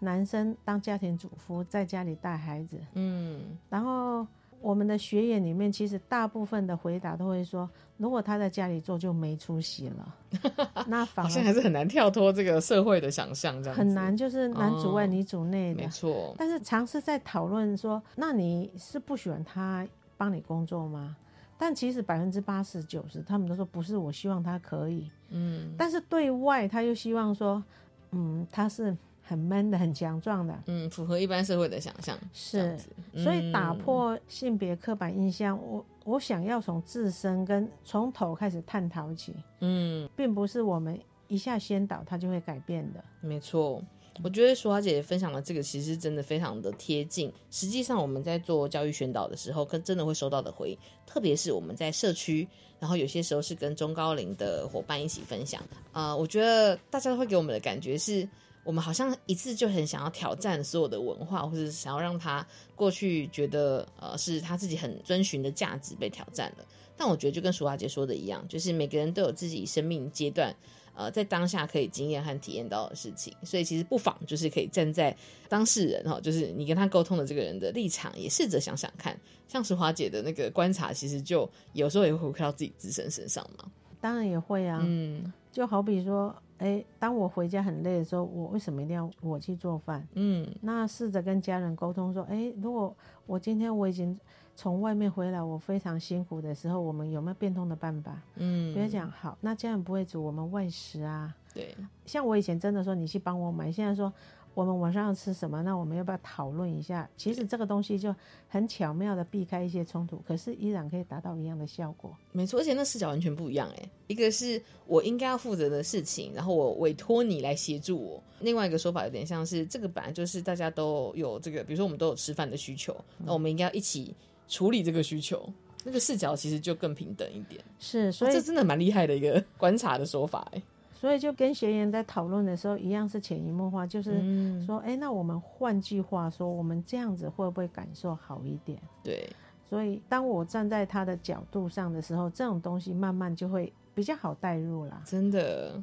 [0.00, 2.76] 男生当家庭主妇，在家里带孩子？
[2.94, 3.56] 嗯。
[3.70, 4.26] 然后
[4.60, 10.14] 我们的学员里面，其实大部分的回答都会说，如果他在家里做，就没出息了。
[10.88, 15.82] 那好像还是很难跳脱这个社会的想象，这样很难，就是男主外女主内的。
[15.82, 16.34] 没错。
[16.36, 19.86] 但是尝试在讨论说，那你是不喜欢他？
[20.18, 21.16] 帮你工作吗？
[21.56, 23.96] 但其实百分之八十九十，他们都说不是。
[23.96, 27.62] 我希望他可以，嗯，但是对外他又希望说，
[28.10, 32.16] 嗯，他是很 man 的，很强壮的，嗯，符合一般社会的想象。
[32.32, 32.78] 是，
[33.16, 43.02] 所以打破性别刻板印象，我我想要从自身跟从头开始探讨起，嗯，并不是我们一下先导他就会改变的。
[43.20, 43.82] 没错。
[44.22, 47.32] 我觉得淑华姐姐分享的这个其实真的非常的贴近。
[47.50, 52.46] 实际上我们在做教育宣导的时候，跟真的会收到的回应，特别是我们在社区，
[52.80, 55.62] 然后有些时候是跟中高龄的伙伴一起分享。
[55.92, 58.28] 啊，我觉得大家都会给我们的感觉是，
[58.64, 66.64] 我们好像一次就很想要挑战所有的文化，或者是想要让他过去觉得呃是他自己很遵循的价值被挑战了。
[66.96, 70.52] 但我觉得就跟淑华姐说的一样，就是每个人都有自己生命阶段。
[70.98, 75.16] 呃，在当下可以经验和体验到的事情，所以其实不妨就是可以站在
[75.48, 83.70] 当事人哈，就是你跟他沟通的这个人的立场，也试着想想看，像石华姐的那个观察，其实就有时候也会回馈到自己自身身上嘛。
[84.00, 90.04] 当然也会啊，嗯，就好比说，哎，当我回家很累的时候，我为什么一定要我去做饭？
[90.14, 92.92] 嗯，那试着跟家人沟通说，哎，如果
[93.24, 94.18] 我今天我已经。
[94.58, 98.20] 从外面回来，我非常辛苦的时候，我们有没有变通的办法？
[98.34, 101.32] 嗯，比如讲，好，那家人不会煮，我们外食啊。
[101.54, 101.72] 对，
[102.06, 104.12] 像我以前真的说，你去帮我买，现在说。
[104.54, 105.62] 我们晚上要吃什么？
[105.62, 107.08] 那我们要不要讨论一下？
[107.16, 108.12] 其实这个东西就
[108.48, 112.10] 很巧妙的避开一些冲突，可是依然可以达到一样的效果。
[112.32, 113.88] 没错，而且那视角完全不一样哎。
[114.08, 118.20] 一个是我应该要负责的事情，然后我委托你来协助我。
[118.40, 124.12] 另外一个说法有点像是，这个本来就是大家都有这个，比如说我们都有吃饭的需求，那我们应该要一起
[124.48, 125.48] 处理这个需求。
[125.84, 127.62] 那个视角其实就更平等一点。
[127.78, 130.62] 是，所以这真的蛮厉害的一个观察的说法哎。
[130.92, 134.20] 所以就跟学员在讨论的时候一样，是潜移默化，就是
[134.66, 138.76] 说，哎，那我们换句话说，我们这样子会不会感受好一点？
[139.04, 139.30] 对。
[139.64, 145.00] 所以当我站在他的角度上的时候，这种东西慢慢就会比较好带入啦。
[145.06, 145.80] 真的。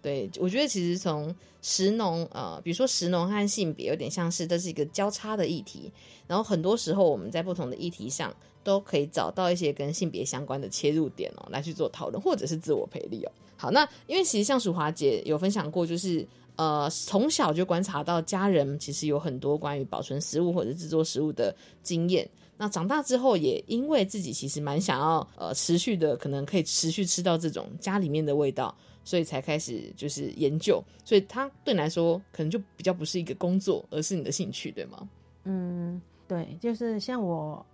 [0.00, 5.92] 对，我觉得其实从食农呃，比如说食农和性别，有点像是这是一个交叉的议题。
[6.26, 8.32] 然后很多时候我们在不同的议题上
[8.62, 13.32] 都可以找到一些跟性别相关的切入点哦，来去做讨论或者是自我培力哦。
[13.56, 16.24] 好，那因为其实像淑华姐有分享过，就是
[16.54, 22.28] 呃从小就观察到家人其实有很多关于保存食物或者制作食物的经验。
[22.56, 28.76] 那长大之后也因为自己其实蛮想要呃持续的，可能可以持续吃到这种家里面的味道。
[29.08, 35.08] 所以才开始就是研究，所以它对你来说可能就比较不是一个工作，而是你的兴趣，对吗？
[35.44, 37.64] 嗯，对，就是像我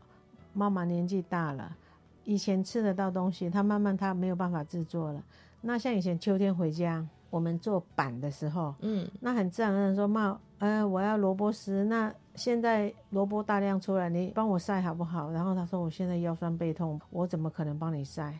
[0.53, 1.76] 妈妈年纪大了，
[2.22, 5.20] 以前吃得到东西，她慢慢她没有办法制作了。
[5.61, 15.32] 那像以前秋天回家，我们做板的时候，嗯，那很自然的说妈，呃，我要萝卜丝，那现在萝卜大量出来，你帮我晒好不好？
[15.32, 18.39] 然后她说我现在腰酸背痛，我怎么可能帮你晒？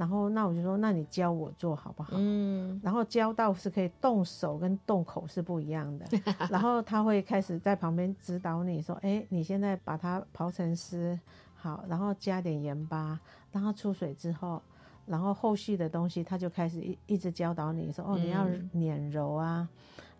[0.00, 2.12] 然后那我就说，那你教我做好不好？
[2.14, 6.06] 嗯，然后教到是可以动手跟动口是不一样的。
[6.48, 11.20] 然后他会开始在旁边指导你说，哎，你现在把它刨成丝，
[11.54, 13.20] 好，然后加点盐巴，
[13.52, 14.62] 让它出水之后，
[15.04, 19.68] 然后后续的东西他就开始一一直教导你说，哦，你要碾揉啊。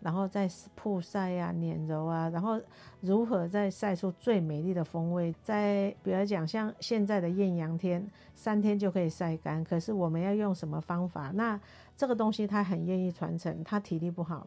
[0.01, 2.59] 然后再曝晒啊、碾揉啊，然后
[3.01, 5.33] 如何再晒出最美丽的风味？
[5.41, 9.63] 在比如讲，像现在的艳阳天，三天就可以晒干。
[9.63, 11.31] 可是我们要用什么方法？
[11.35, 11.59] 那
[11.95, 14.45] 这个东西它很愿意传承，它体力不好。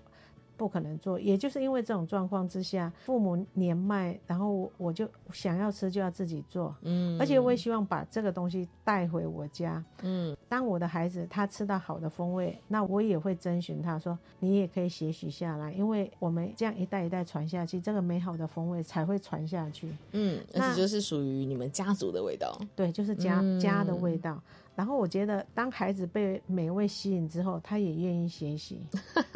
[0.56, 24.40] 不可能做，也就是因为这种状况之下，父母年迈，然后我就想要吃就要自己做，嗯，而且我也希望把这个东西带回我家，嗯，当我的孩子他吃到好的风味，那我也会征询他说，你也可以学习下来，因为我们这样一代一代传下去，这个美好的风味才会传下去，嗯，那就是属于你们家族的味道，对，就是家家的味道。
[24.76, 28.80] 然后我觉得，当孩子被美味吸引之后，他也愿意学习，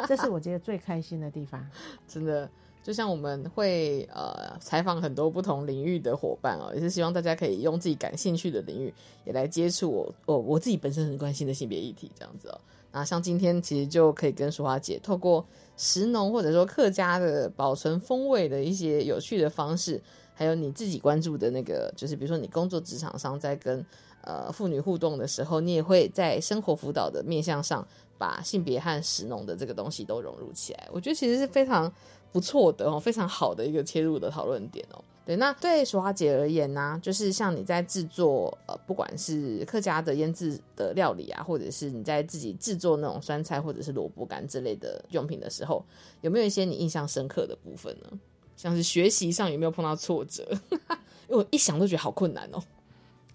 [0.09, 1.64] 这是我觉得最开心的地方。
[2.09, 2.51] 真的，
[2.82, 8.93] 就像我们会呃采访很多不同领域的伙伴哦，也是希望大家可以用自己感兴趣的领域
[9.24, 12.61] 也来接触我我我自己本身很关心的性别议题这样子哦。
[12.91, 20.03] 那像今天其实就可以跟淑华姐透过食农或者说客家的保存风味的一些有趣的方式，
[20.34, 23.86] 还有你自己关注的那个，就是比如说你工作职场上在跟。
[24.22, 27.86] 呃，妇女互动的时候，你也会在生活辅导的面向上，
[28.18, 30.88] 把性别和食农的这个东西都融入起来。
[30.92, 31.92] 我觉得其实是非常
[32.32, 35.02] 不错的哦，非常好的一个切入的讨论点哦。
[35.24, 45.84] 对，那对淑华姐而言呢，就是像你在制作呃，不管是客家的腌制的料理啊，或者是你在自己制作那种酸菜或者是萝卜干之类的用品的时候，
[46.22, 48.18] 有没有一些你印象深刻的部分呢？
[48.56, 50.42] 像是学习上有没有碰到挫折？
[51.28, 52.62] 因为我一想都觉得好困难哦。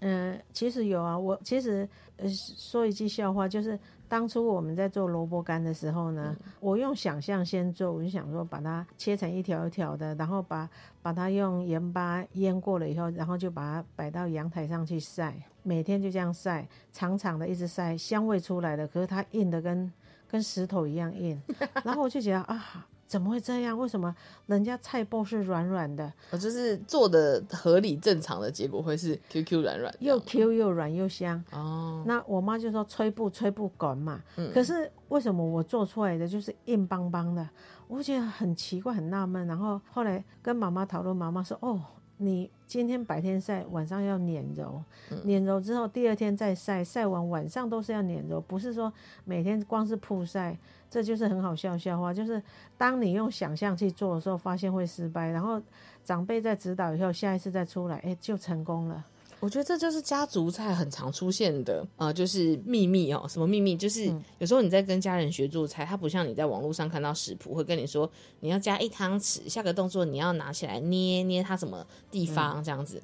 [0.06, 1.18] 嗯，其实有啊。
[1.18, 1.88] 我其实
[2.18, 10.68] 呃说一句笑话，就是当初我们在做萝卜干的时候呢，我用想象先做，我就想说把它切成一条一条的，然后把
[11.00, 19.90] 把它用盐巴腌过了以后，然后就把它摆到阳台上去晒，每天就这样晒，长长的一直晒，香味出来了，可是它硬的跟
[20.28, 21.40] 跟石头一样硬，
[21.82, 22.86] 然后我就觉得啊。
[23.06, 23.78] 怎么会这样？
[23.78, 24.14] 为什么
[24.46, 26.12] 人家菜包是软软的？
[26.30, 32.02] 我就是做的合理正常的结果会是 Q Q 软软，又 Q 又软又香哦。
[32.06, 34.20] 那我妈就说吹不吹不滚嘛。
[34.36, 34.50] 嗯。
[34.52, 37.48] 可是为什么我做出来的就是硬邦邦的？
[37.86, 39.46] 我觉得很奇怪，很纳闷。
[39.46, 41.80] 然后后来跟妈妈讨论，妈妈说：“哦。”
[42.16, 44.82] 你今天白天晒，晚上要碾揉，
[45.22, 48.92] 碾揉之后第二天再晒，晒完晚上都是要碾揉，不是说
[49.24, 50.58] 每天光是曝晒，
[50.90, 52.12] 这就是很好笑笑话。
[52.12, 52.42] 就是
[52.76, 55.62] 当你用想象去做的时候，发现会失败，然后
[56.02, 59.04] 长辈在指导以后，下一次再出来，哎，就成功了。
[59.44, 63.26] 我觉得这就是家族菜很常出现的，呃，就是秘密哦。
[63.28, 63.76] 什么秘密？
[63.76, 64.06] 就是
[64.38, 72.98] 有时候你在跟家人学做菜，它不像你在网络上看到食谱会跟你说，你要加一汤匙，下个动作你要拿起来捏捏它什么地方这样子。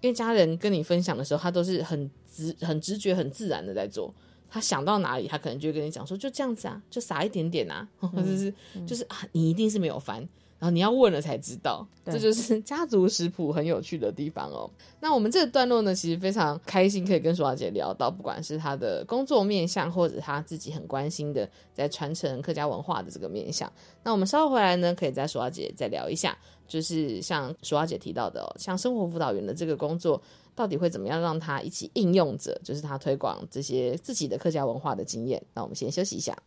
[0.00, 4.14] 因为家人跟你分享的时候，他都是很直、很直觉、很自然的在做。
[4.48, 8.52] 他想到哪里，他可能就会跟你讲说，就这样子啊，就撒一点点啊， 或者是
[8.86, 10.26] 就是啊，你一定是没有翻。
[10.62, 14.70] 然后你要问了才知道，这就是 家族食谱很有趣的地方哦。
[15.00, 23.68] 那我们这个段落呢，其实非常开心，可以跟舒华姐聊到，不管是她的工作面向，或者她自己很关心的在传承客家文化的这个面向。
[24.04, 26.38] 那我们稍后回来呢，可以在舒华姐再聊一下，
[26.68, 30.22] 就是像舒华姐提到的，像生活辅导员的这个工作，
[30.54, 35.42] 到底会怎么样让她一起应用着，就是她推广这些自己的客家文化的经验。
[35.54, 36.38] 那我们先休息一下。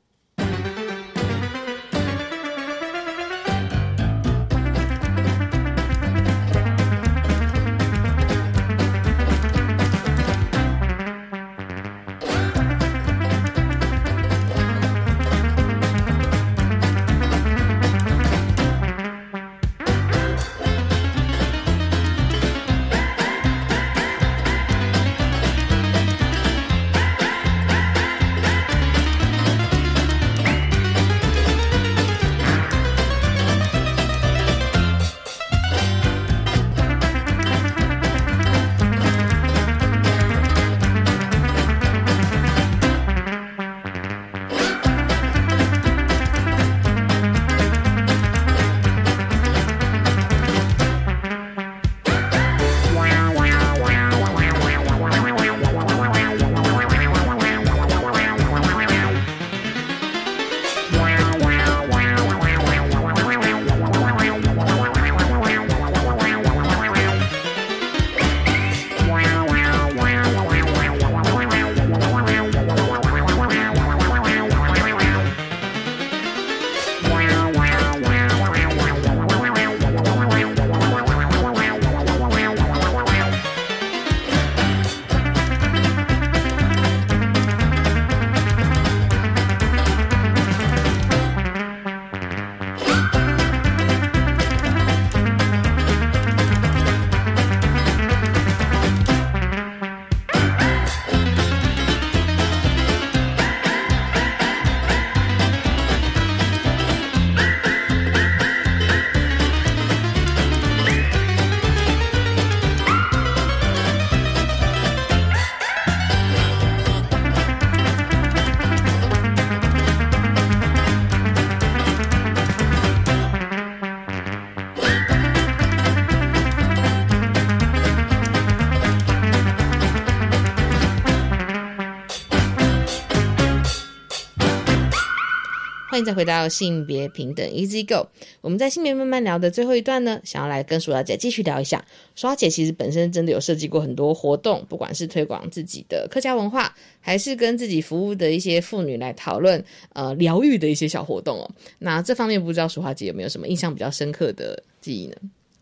[135.95, 138.09] 欢迎再回到性别平等 Easy Go。
[138.41, 141.77] 我们在性别慢慢聊的最后一段呢，想要来跟舒小姐继续聊一下。
[142.15, 151.49] 舒小姐其实本身真的有设计过很多活动，不管是推广自己的客家文化，还是跟自己服务的一些妇女来讨论呃疗愈的一些小活动哦。
[151.79, 155.15] 那这方面不知道淑华姐有没有什么印象比较深刻的记忆呢？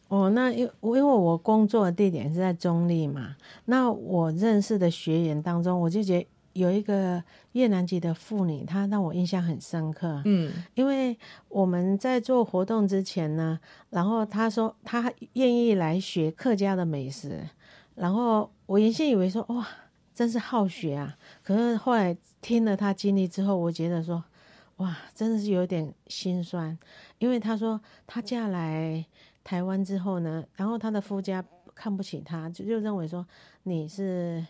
[0.08, 10.22] 哦，那因因为我工作的地点是在中立嘛，那我认识的学员当中，我就觉得有一个越南籍的妇女，她让我印象很深刻。
[10.26, 11.18] 嗯，因为
[11.50, 17.48] 我们在做活动之前呢，然后她说她愿意来学客家的美食，
[17.96, 19.68] 然后我原先以为说哇，
[20.14, 24.24] 真是好学啊，可是后来听了她经历之后，我觉得说
[24.78, 26.78] 哇，真的是有点心酸，
[27.20, 29.06] 因为她说她嫁来。
[29.46, 31.44] 台湾之后呢，然后她的夫家
[31.76, 33.28] 看不起她，就就认为说
[33.64, 34.42] 你是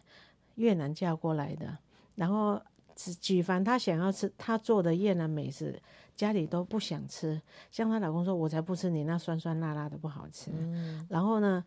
[0.54, 1.76] 越南嫁过来的，
[2.16, 2.62] 然后
[2.96, 5.82] 举举凡他想要吃他做的越南美食，
[6.16, 7.42] 家里都不想吃。
[7.72, 10.52] 像她老公说：“我才不吃你那酸酸辣辣的不好吃。”
[11.10, 11.64] 然后呢？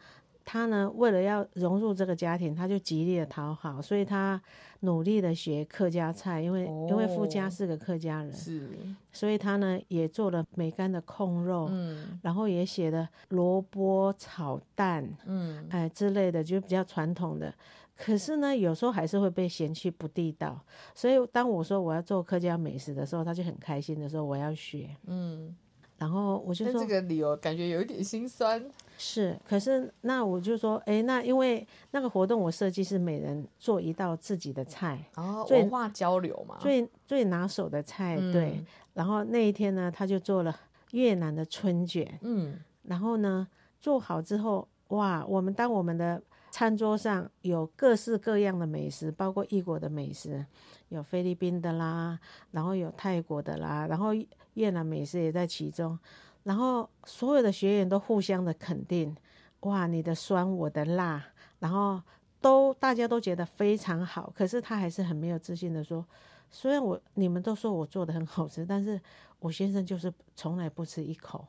[0.49, 4.41] 他呢，为了要融入这个家庭，他就极力的讨好，所以他
[4.81, 8.71] 努力的学客家菜，因为因为夫家是个客家人，是，
[9.11, 17.53] 所以他呢也做了梅干的控肉，嗯，然后也写了萝卜炒蛋，嗯，哎之类的，就比较传统的。
[17.97, 25.57] 可是呢，有时候还是会被嫌弃不地道，所以当我说我要做客家美食的时候，他就很开心的说我要学，嗯。
[25.99, 28.63] 然后我就说这个理由感觉有一点心酸。
[28.99, 38.65] 是，可是那我就说，哎，那因为那个活动我设计是每人做一道自己的菜，哦，文化交流嘛，最最拿手的菜，对。
[38.95, 40.59] 然后那一天呢，他就做了
[40.93, 43.47] 越南的春卷，嗯，然后呢
[43.79, 50.43] 做好之后，哇，我们当我们的餐桌上有各式各样的美食，包括异国的美食，
[50.89, 52.19] 有菲律宾的啦，
[52.51, 54.15] 然后有泰国的啦，然后。
[54.57, 55.99] 越南美食也在其中，
[56.43, 59.17] 然后所有的学员都互相的肯定，
[59.61, 61.25] 哇，你的酸，我的辣，
[61.61, 62.03] 然后
[62.41, 64.33] 都大家都觉得非常好。
[64.37, 66.05] 可是他还是很没有自信的说，
[66.51, 69.01] 虽然我你们都说我做的很好吃，但是
[69.39, 71.47] 我先生就是从来不吃一口，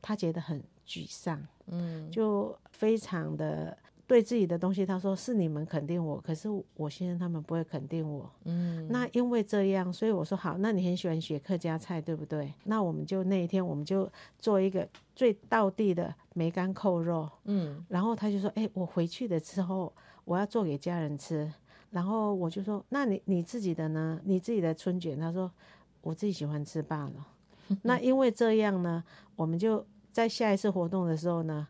[0.00, 3.76] 他觉得很沮丧，嗯，就非常的。
[4.10, 8.28] 对自己的东西，他说是你们肯定我，可是我先生他们不会肯定我。
[8.42, 12.52] 嗯，那因为这样，所以我说好，那你很喜欢学客家菜，对不对？
[12.64, 17.30] 那我们就那一天，我们就做一个最道地的梅干扣肉。
[17.44, 19.92] 嗯，然后他就说，哎，我回去的时候
[20.24, 21.48] 我要做给家人吃。
[21.92, 24.20] 然后我就说，那你你自己的呢？
[24.24, 25.16] 你自己的春卷？
[25.20, 25.48] 他说
[26.00, 27.28] 我自己喜欢吃罢了。
[27.82, 29.04] 那因为这样呢，
[29.36, 31.68] 我们就在下一次活动的时候呢，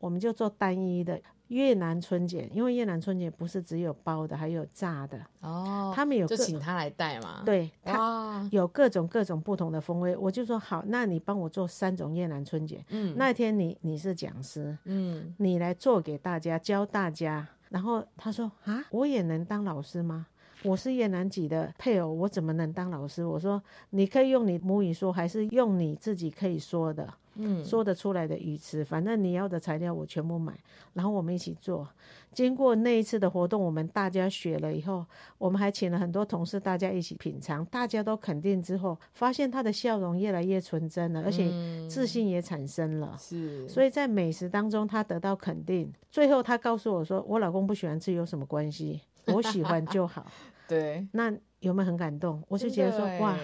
[0.00, 1.22] 我们就做单一的。
[1.50, 5.92] 越南春卷，因为越南春卷不是只有包的，还有炸的哦。
[5.94, 7.42] 他们有就请他来带嘛。
[7.44, 10.16] 对，他有各种各种不同的风味。
[10.16, 12.84] 我就说好，那你帮我做三种越南春卷。
[12.90, 17.46] 嗯，那天你你是讲师，嗯，你来做给大家教大家。
[17.68, 20.26] 然后他说啊，我也能当老师吗？
[20.62, 23.24] 我是越南籍的配偶，我怎么能当老师？
[23.24, 27.12] 我说你可以用你母语说，还是用你自己可以说的。
[27.34, 30.52] 嗯，说得出来的鱼翅，反正你要的材料我全部买，
[30.94, 31.88] 然后我们一起做。
[32.32, 35.04] 经过那一次的活动，我们大家学了以后，
[35.36, 41.50] 我们还请了很多同事，大家一起品尝，大家都肯定之后，发现他的笑容越来越纯真了，而且
[41.88, 43.16] 自信也产生了。
[43.18, 45.92] 是，所以在美食当中，他得到肯定。
[46.08, 49.00] 最后他告诉我说：“我老公不喜欢吃有什么关系？
[49.26, 50.26] 我喜欢就好。
[50.68, 52.40] ”对，那有没有很感动？
[52.46, 53.36] 我就觉得说哇。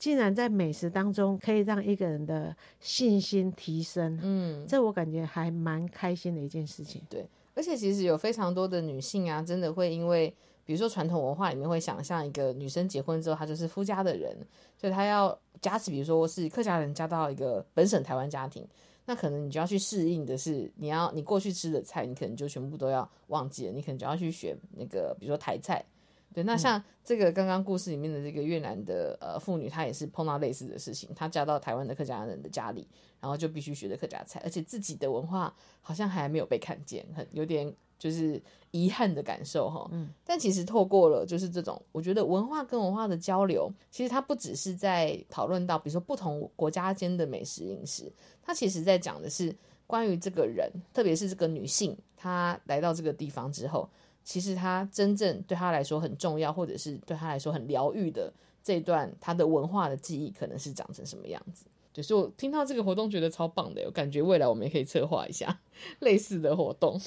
[0.00, 7.02] 竟然在美食当中可以让一个人的信心提升，嗯，这我感觉还蛮开心的一件事情。
[7.10, 10.34] 对，而且其实有非常多的女性啊，真的会因为，
[10.64, 14.34] 比如说传统文化里面会想象一个女生结婚之后，她就是夫家的人，
[14.78, 18.66] 所以她要加持，比如说是客家人嫁到一个本省台湾家庭，
[19.04, 25.84] 那可能你就要去适应的是，你要你过去吃的菜，你可能就全部都要忘记了，你可能就要去学那个，比如说台菜。
[26.32, 32.86] 对，那像这个刚刚故事里面的这个越南的呃妇女，她也是碰到类似的事情，她嫁到台湾的客家人的家里，
[33.20, 39.88] 然后就必须学的客家菜，而且自己的文化好像还没有被看见，很有点就是遗憾的感受哈。
[39.90, 49.52] 嗯，但其实透过了就是这种，我觉得文化跟文化的交流，其实它不只是在讨论到，比如说不同国家间的美食饮食，它其实在讲的是
[49.84, 53.90] 关于这个人，特别是这个女性，她来到这个地方之后。
[54.24, 61.64] 其实他真正对他来说很重要，或者是对他来说很疗愈的这段他的文化的记忆，可能是长成什么样子？
[61.92, 65.60] 对，所以我听到这个活动觉得超棒的，我感觉未来我们也可以策划一下
[66.00, 67.00] 类似的活动。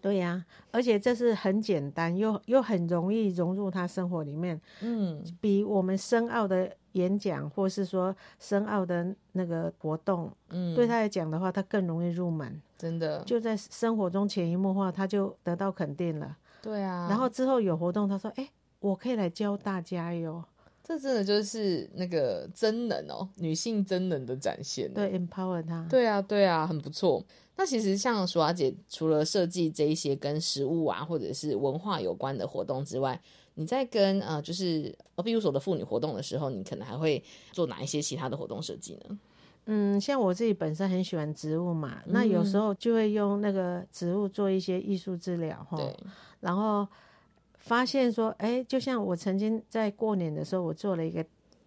[0.00, 12.62] 对呀、而且这是很简单又又很容易融入他生活里面，嗯，比我们深奥的演讲或是说深奥的那个活动，嗯对他来讲的话，他更容易入门。
[12.78, 16.36] 真的，就在生活中潜移默化，他就得到肯定了。
[16.62, 17.06] 对啊。
[17.08, 18.48] 然后之后有活动，他说：“哎、
[18.80, 20.44] 我可以来教大家哟。
[20.82, 25.86] 这真的就是那个真能哦，女性真能的展现。”对，empower 她。
[25.90, 27.22] 对啊，对啊，很不错。
[27.56, 33.20] 那其实像淑华姐，除了设计这一些跟食物啊或者是文化有关的活动之外，
[33.54, 39.18] 你在跟呃就是呃庇护所的妇女活动的时候，你可能还会做哪一些其他的活动设计呢？
[39.70, 45.76] 嗯，像我自己本身很喜欢植物嘛，那有时候就会用那个植物做一些艺术治疗哈。
[45.76, 45.94] 对，
[46.40, 46.88] 然后
[47.58, 51.22] 发现说，哎，就像我曾经在过年的时候，我做了一个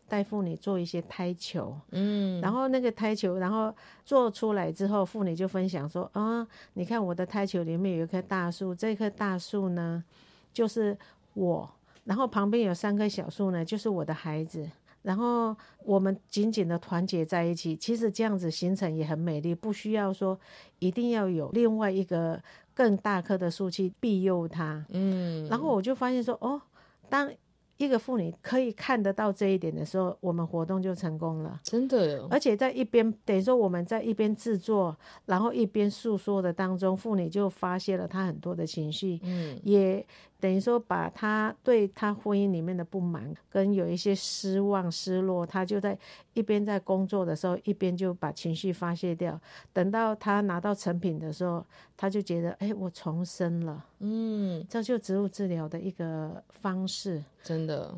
[0.08, 3.72] 带妇女做一些胎球，嗯，然后那个胎球，然后
[4.04, 10.04] 做出来之后，妇女就分享说，啊，你看我的胎球里面有一棵大树，这棵大树呢，
[10.52, 10.98] 就是
[11.36, 11.70] 我，
[12.06, 14.68] 然后旁边有三棵小树呢，就是我的孩子。
[15.02, 20.40] 然后我们紧紧的团结在一起，其实这样子形成也很美丽，不需要说
[20.80, 22.42] 一定要有另外一个
[22.74, 24.86] 更大棵的树去庇佑它。
[24.90, 26.62] 嗯，然后我就发现说，哦，
[27.10, 27.32] 当
[27.78, 31.60] 一个妇女可以看得到这一点的时候，我们活动就成功了。
[31.64, 34.96] 真的，而且在一边等于说我们在一边制作，
[35.26, 40.06] 然后一边诉说的当中，妇女就发泄了她很多的情绪，嗯，也
[40.42, 45.98] 等于说把他对他婚姻里面的不满跟有一些失望、失落，他就在
[46.34, 49.40] 一边在工作的时候，一边就把情绪发泄掉。
[49.72, 51.64] 等到他拿到成品的时候，
[51.96, 53.86] 他就觉得，哎，我重生了。
[54.00, 57.24] 嗯，这就植物治疗的一个方式。
[57.44, 57.96] 真的。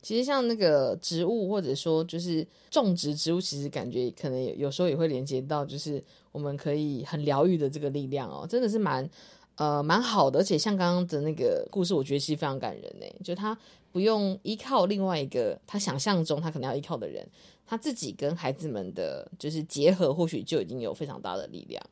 [0.00, 9.08] 其实像那个植物，或者说就是种植植物，其实感觉可能有有时候也会连接到，就是我们可以很疗愈的这个力量哦，真的是蛮
[9.56, 10.40] 呃蛮好的。
[10.40, 13.56] 而且像刚刚的那个故事，我觉得其实非常感人呢，就他
[13.90, 17.26] 不用依靠另外一个他想象中他可能要依靠的人，
[17.66, 21.82] 他自己跟孩子们的就是结合，或许就已经有非常大的力量。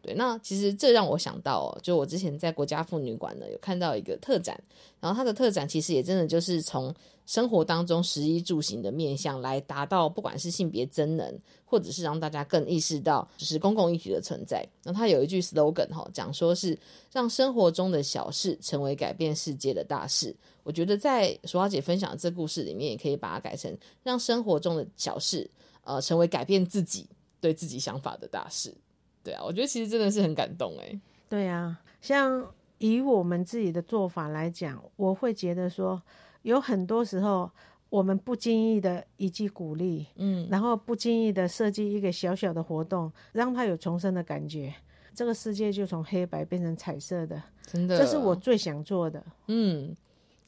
[0.00, 4.58] 对，那其实这让我想到，就我之前在国家妇女馆呢有看到一个特展，
[5.00, 6.94] 然后他的特展其实也真的就是从
[7.28, 14.66] 生活当中食衣住行的面向来达到，不管是性别真能，或者是让大家更意识到就是公共议题的存在。
[14.82, 16.76] 那它有一句 slogan 哈、讲说是
[17.12, 20.34] 让生活中的小事成为改变世界的大事。
[20.62, 25.50] 我觉得在淑华姐分享的这故事里面，也可以把它改成让生活中的小事，
[25.84, 27.06] 呃，成为改变自己
[27.42, 28.74] 对自己想法的大事。
[29.22, 30.98] 对啊，我觉得其实真的是很感动哎。
[31.28, 32.42] 对啊，像
[32.78, 36.00] 以我们自己的做法来讲，我会觉得说，
[36.42, 37.50] 有很多时候
[37.88, 44.74] 我们不经意的一句鼓励，嗯，然后不经意的设计一个小小的活动，让他有重生的感觉，
[45.14, 49.24] 这个世界就从黑白变成彩色的，真的，这是我最想做的。
[49.46, 49.96] 嗯。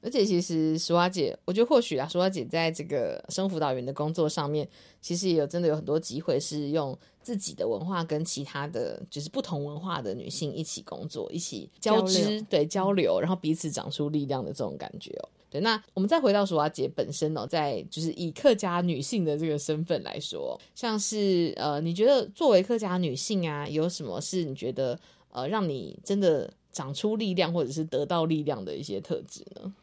[0.03, 4.67] 而且其实淑华姐，我觉得或许啊，淑华姐在这个生辅导员的工作上面，
[4.99, 15.29] 其实也有真的有很多机会是用自己的文化跟其他的就是不同文化的女性一起工作，一起交织，对交流，然后彼此长出力量的这种感觉哦。
[15.51, 24.99] 对，那我们再回到淑华姐本身哦，在就是以客家女性的这个身份来说，像是呃，你觉得作为客家女性啊，有什么是你觉得
[25.33, 29.75] 呃让你真的长出力量，或者是得到力量的一些特质呢？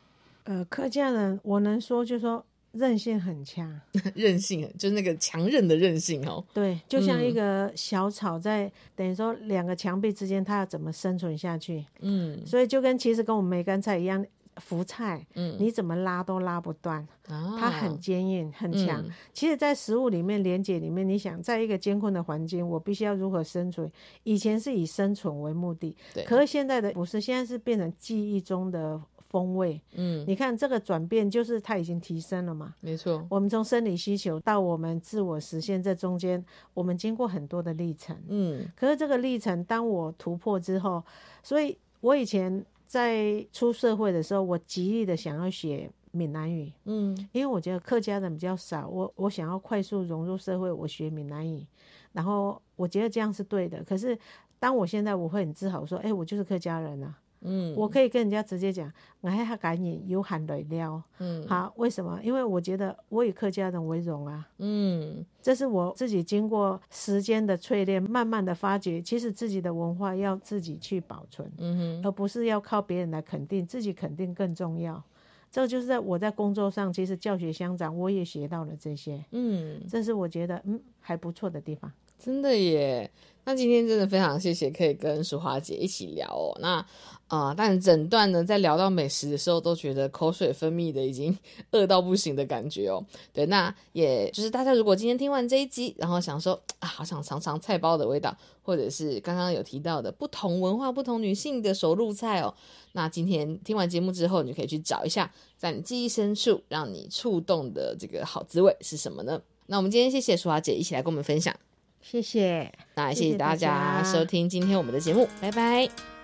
[0.45, 3.77] 呃，客家人我能说就说韧性很强，
[4.15, 6.41] 韧性，就是那个强韧的韧性哦。
[6.53, 11.85] 对，就像一嗯个小草在、等于说两个墙壁之间，它要怎么生存下去？
[11.99, 14.25] 嗯所以就跟其实跟我们梅干菜一样，
[14.59, 19.01] 福菜，嗯你怎么拉都拉不断，啊它很坚硬很强。
[19.01, 23.91] 嗯其实，在食物里面连接里面，你想在一个艰困的环境，我必须要如何生存？
[24.23, 28.99] 以前是以生存为目的，对可是现在的不是，现在是变成记忆中的
[29.29, 29.79] 风味。
[29.93, 32.73] 嗯，你看这个转变，就是它已经提升了嘛。
[32.79, 36.43] 没错，我们从生理需求到我们自我实现，这中间
[36.73, 38.17] 我们经过很多的历程。
[38.29, 41.03] 嗯可是这个历程，当我突破之后，
[41.43, 51.67] 所以我以前在出社会的时候，我极力的想要学闽南语，嗯因为我觉得客家人比较少，我我想要快速融入社会，我学闽南语，
[52.13, 53.83] 然后我觉得这样是对的。
[53.83, 54.17] 可是
[54.57, 57.19] 当我现在，我会很自豪说，哎、我就是客家人啊。
[57.47, 58.91] 嗯，我可以跟人家直接讲，
[59.21, 61.47] 我还要赶紧有喊来料，嗯。
[61.47, 62.19] 好，为什么？
[62.23, 65.25] 因为我觉得我以客家人为荣啊，嗯。
[65.41, 75.01] 这是我自己经过时间的淬炼，慢慢的发掘，其实自己的文化要自己去保存，嗯而不是要靠别人来肯定，自己肯定更重要。
[75.49, 81.89] 这个就是在我在工作上，其实教学相长，我也学到了这些，嗯，这是我觉得嗯还不错的地方。
[82.17, 83.09] 真的耶。
[83.45, 86.57] 那今天真的非常谢谢可以跟淑华姐一起聊哦。
[86.59, 86.85] 那
[87.27, 91.37] 啊，但整段呢，在聊到美食的时候，都觉得口水分泌的已经
[91.71, 93.05] 饿到不行的感觉哦。
[93.31, 102.53] 对，那也就是大家如果今天听完这一集，然后想说啊，好想尝尝菜包的味道，或者是刚刚有提到的不同文化、不同女性的手入菜哦，
[102.91, 109.41] 那今天听完节目之后，你就可以去找一下，在你记忆深处让你触动的这个好滋味是什么呢？
[109.67, 111.53] 那我们今天谢谢淑华姐一起来跟我们分享，
[112.01, 116.16] 谢谢，那谢谢大家收听今天我们的节目，拜拜。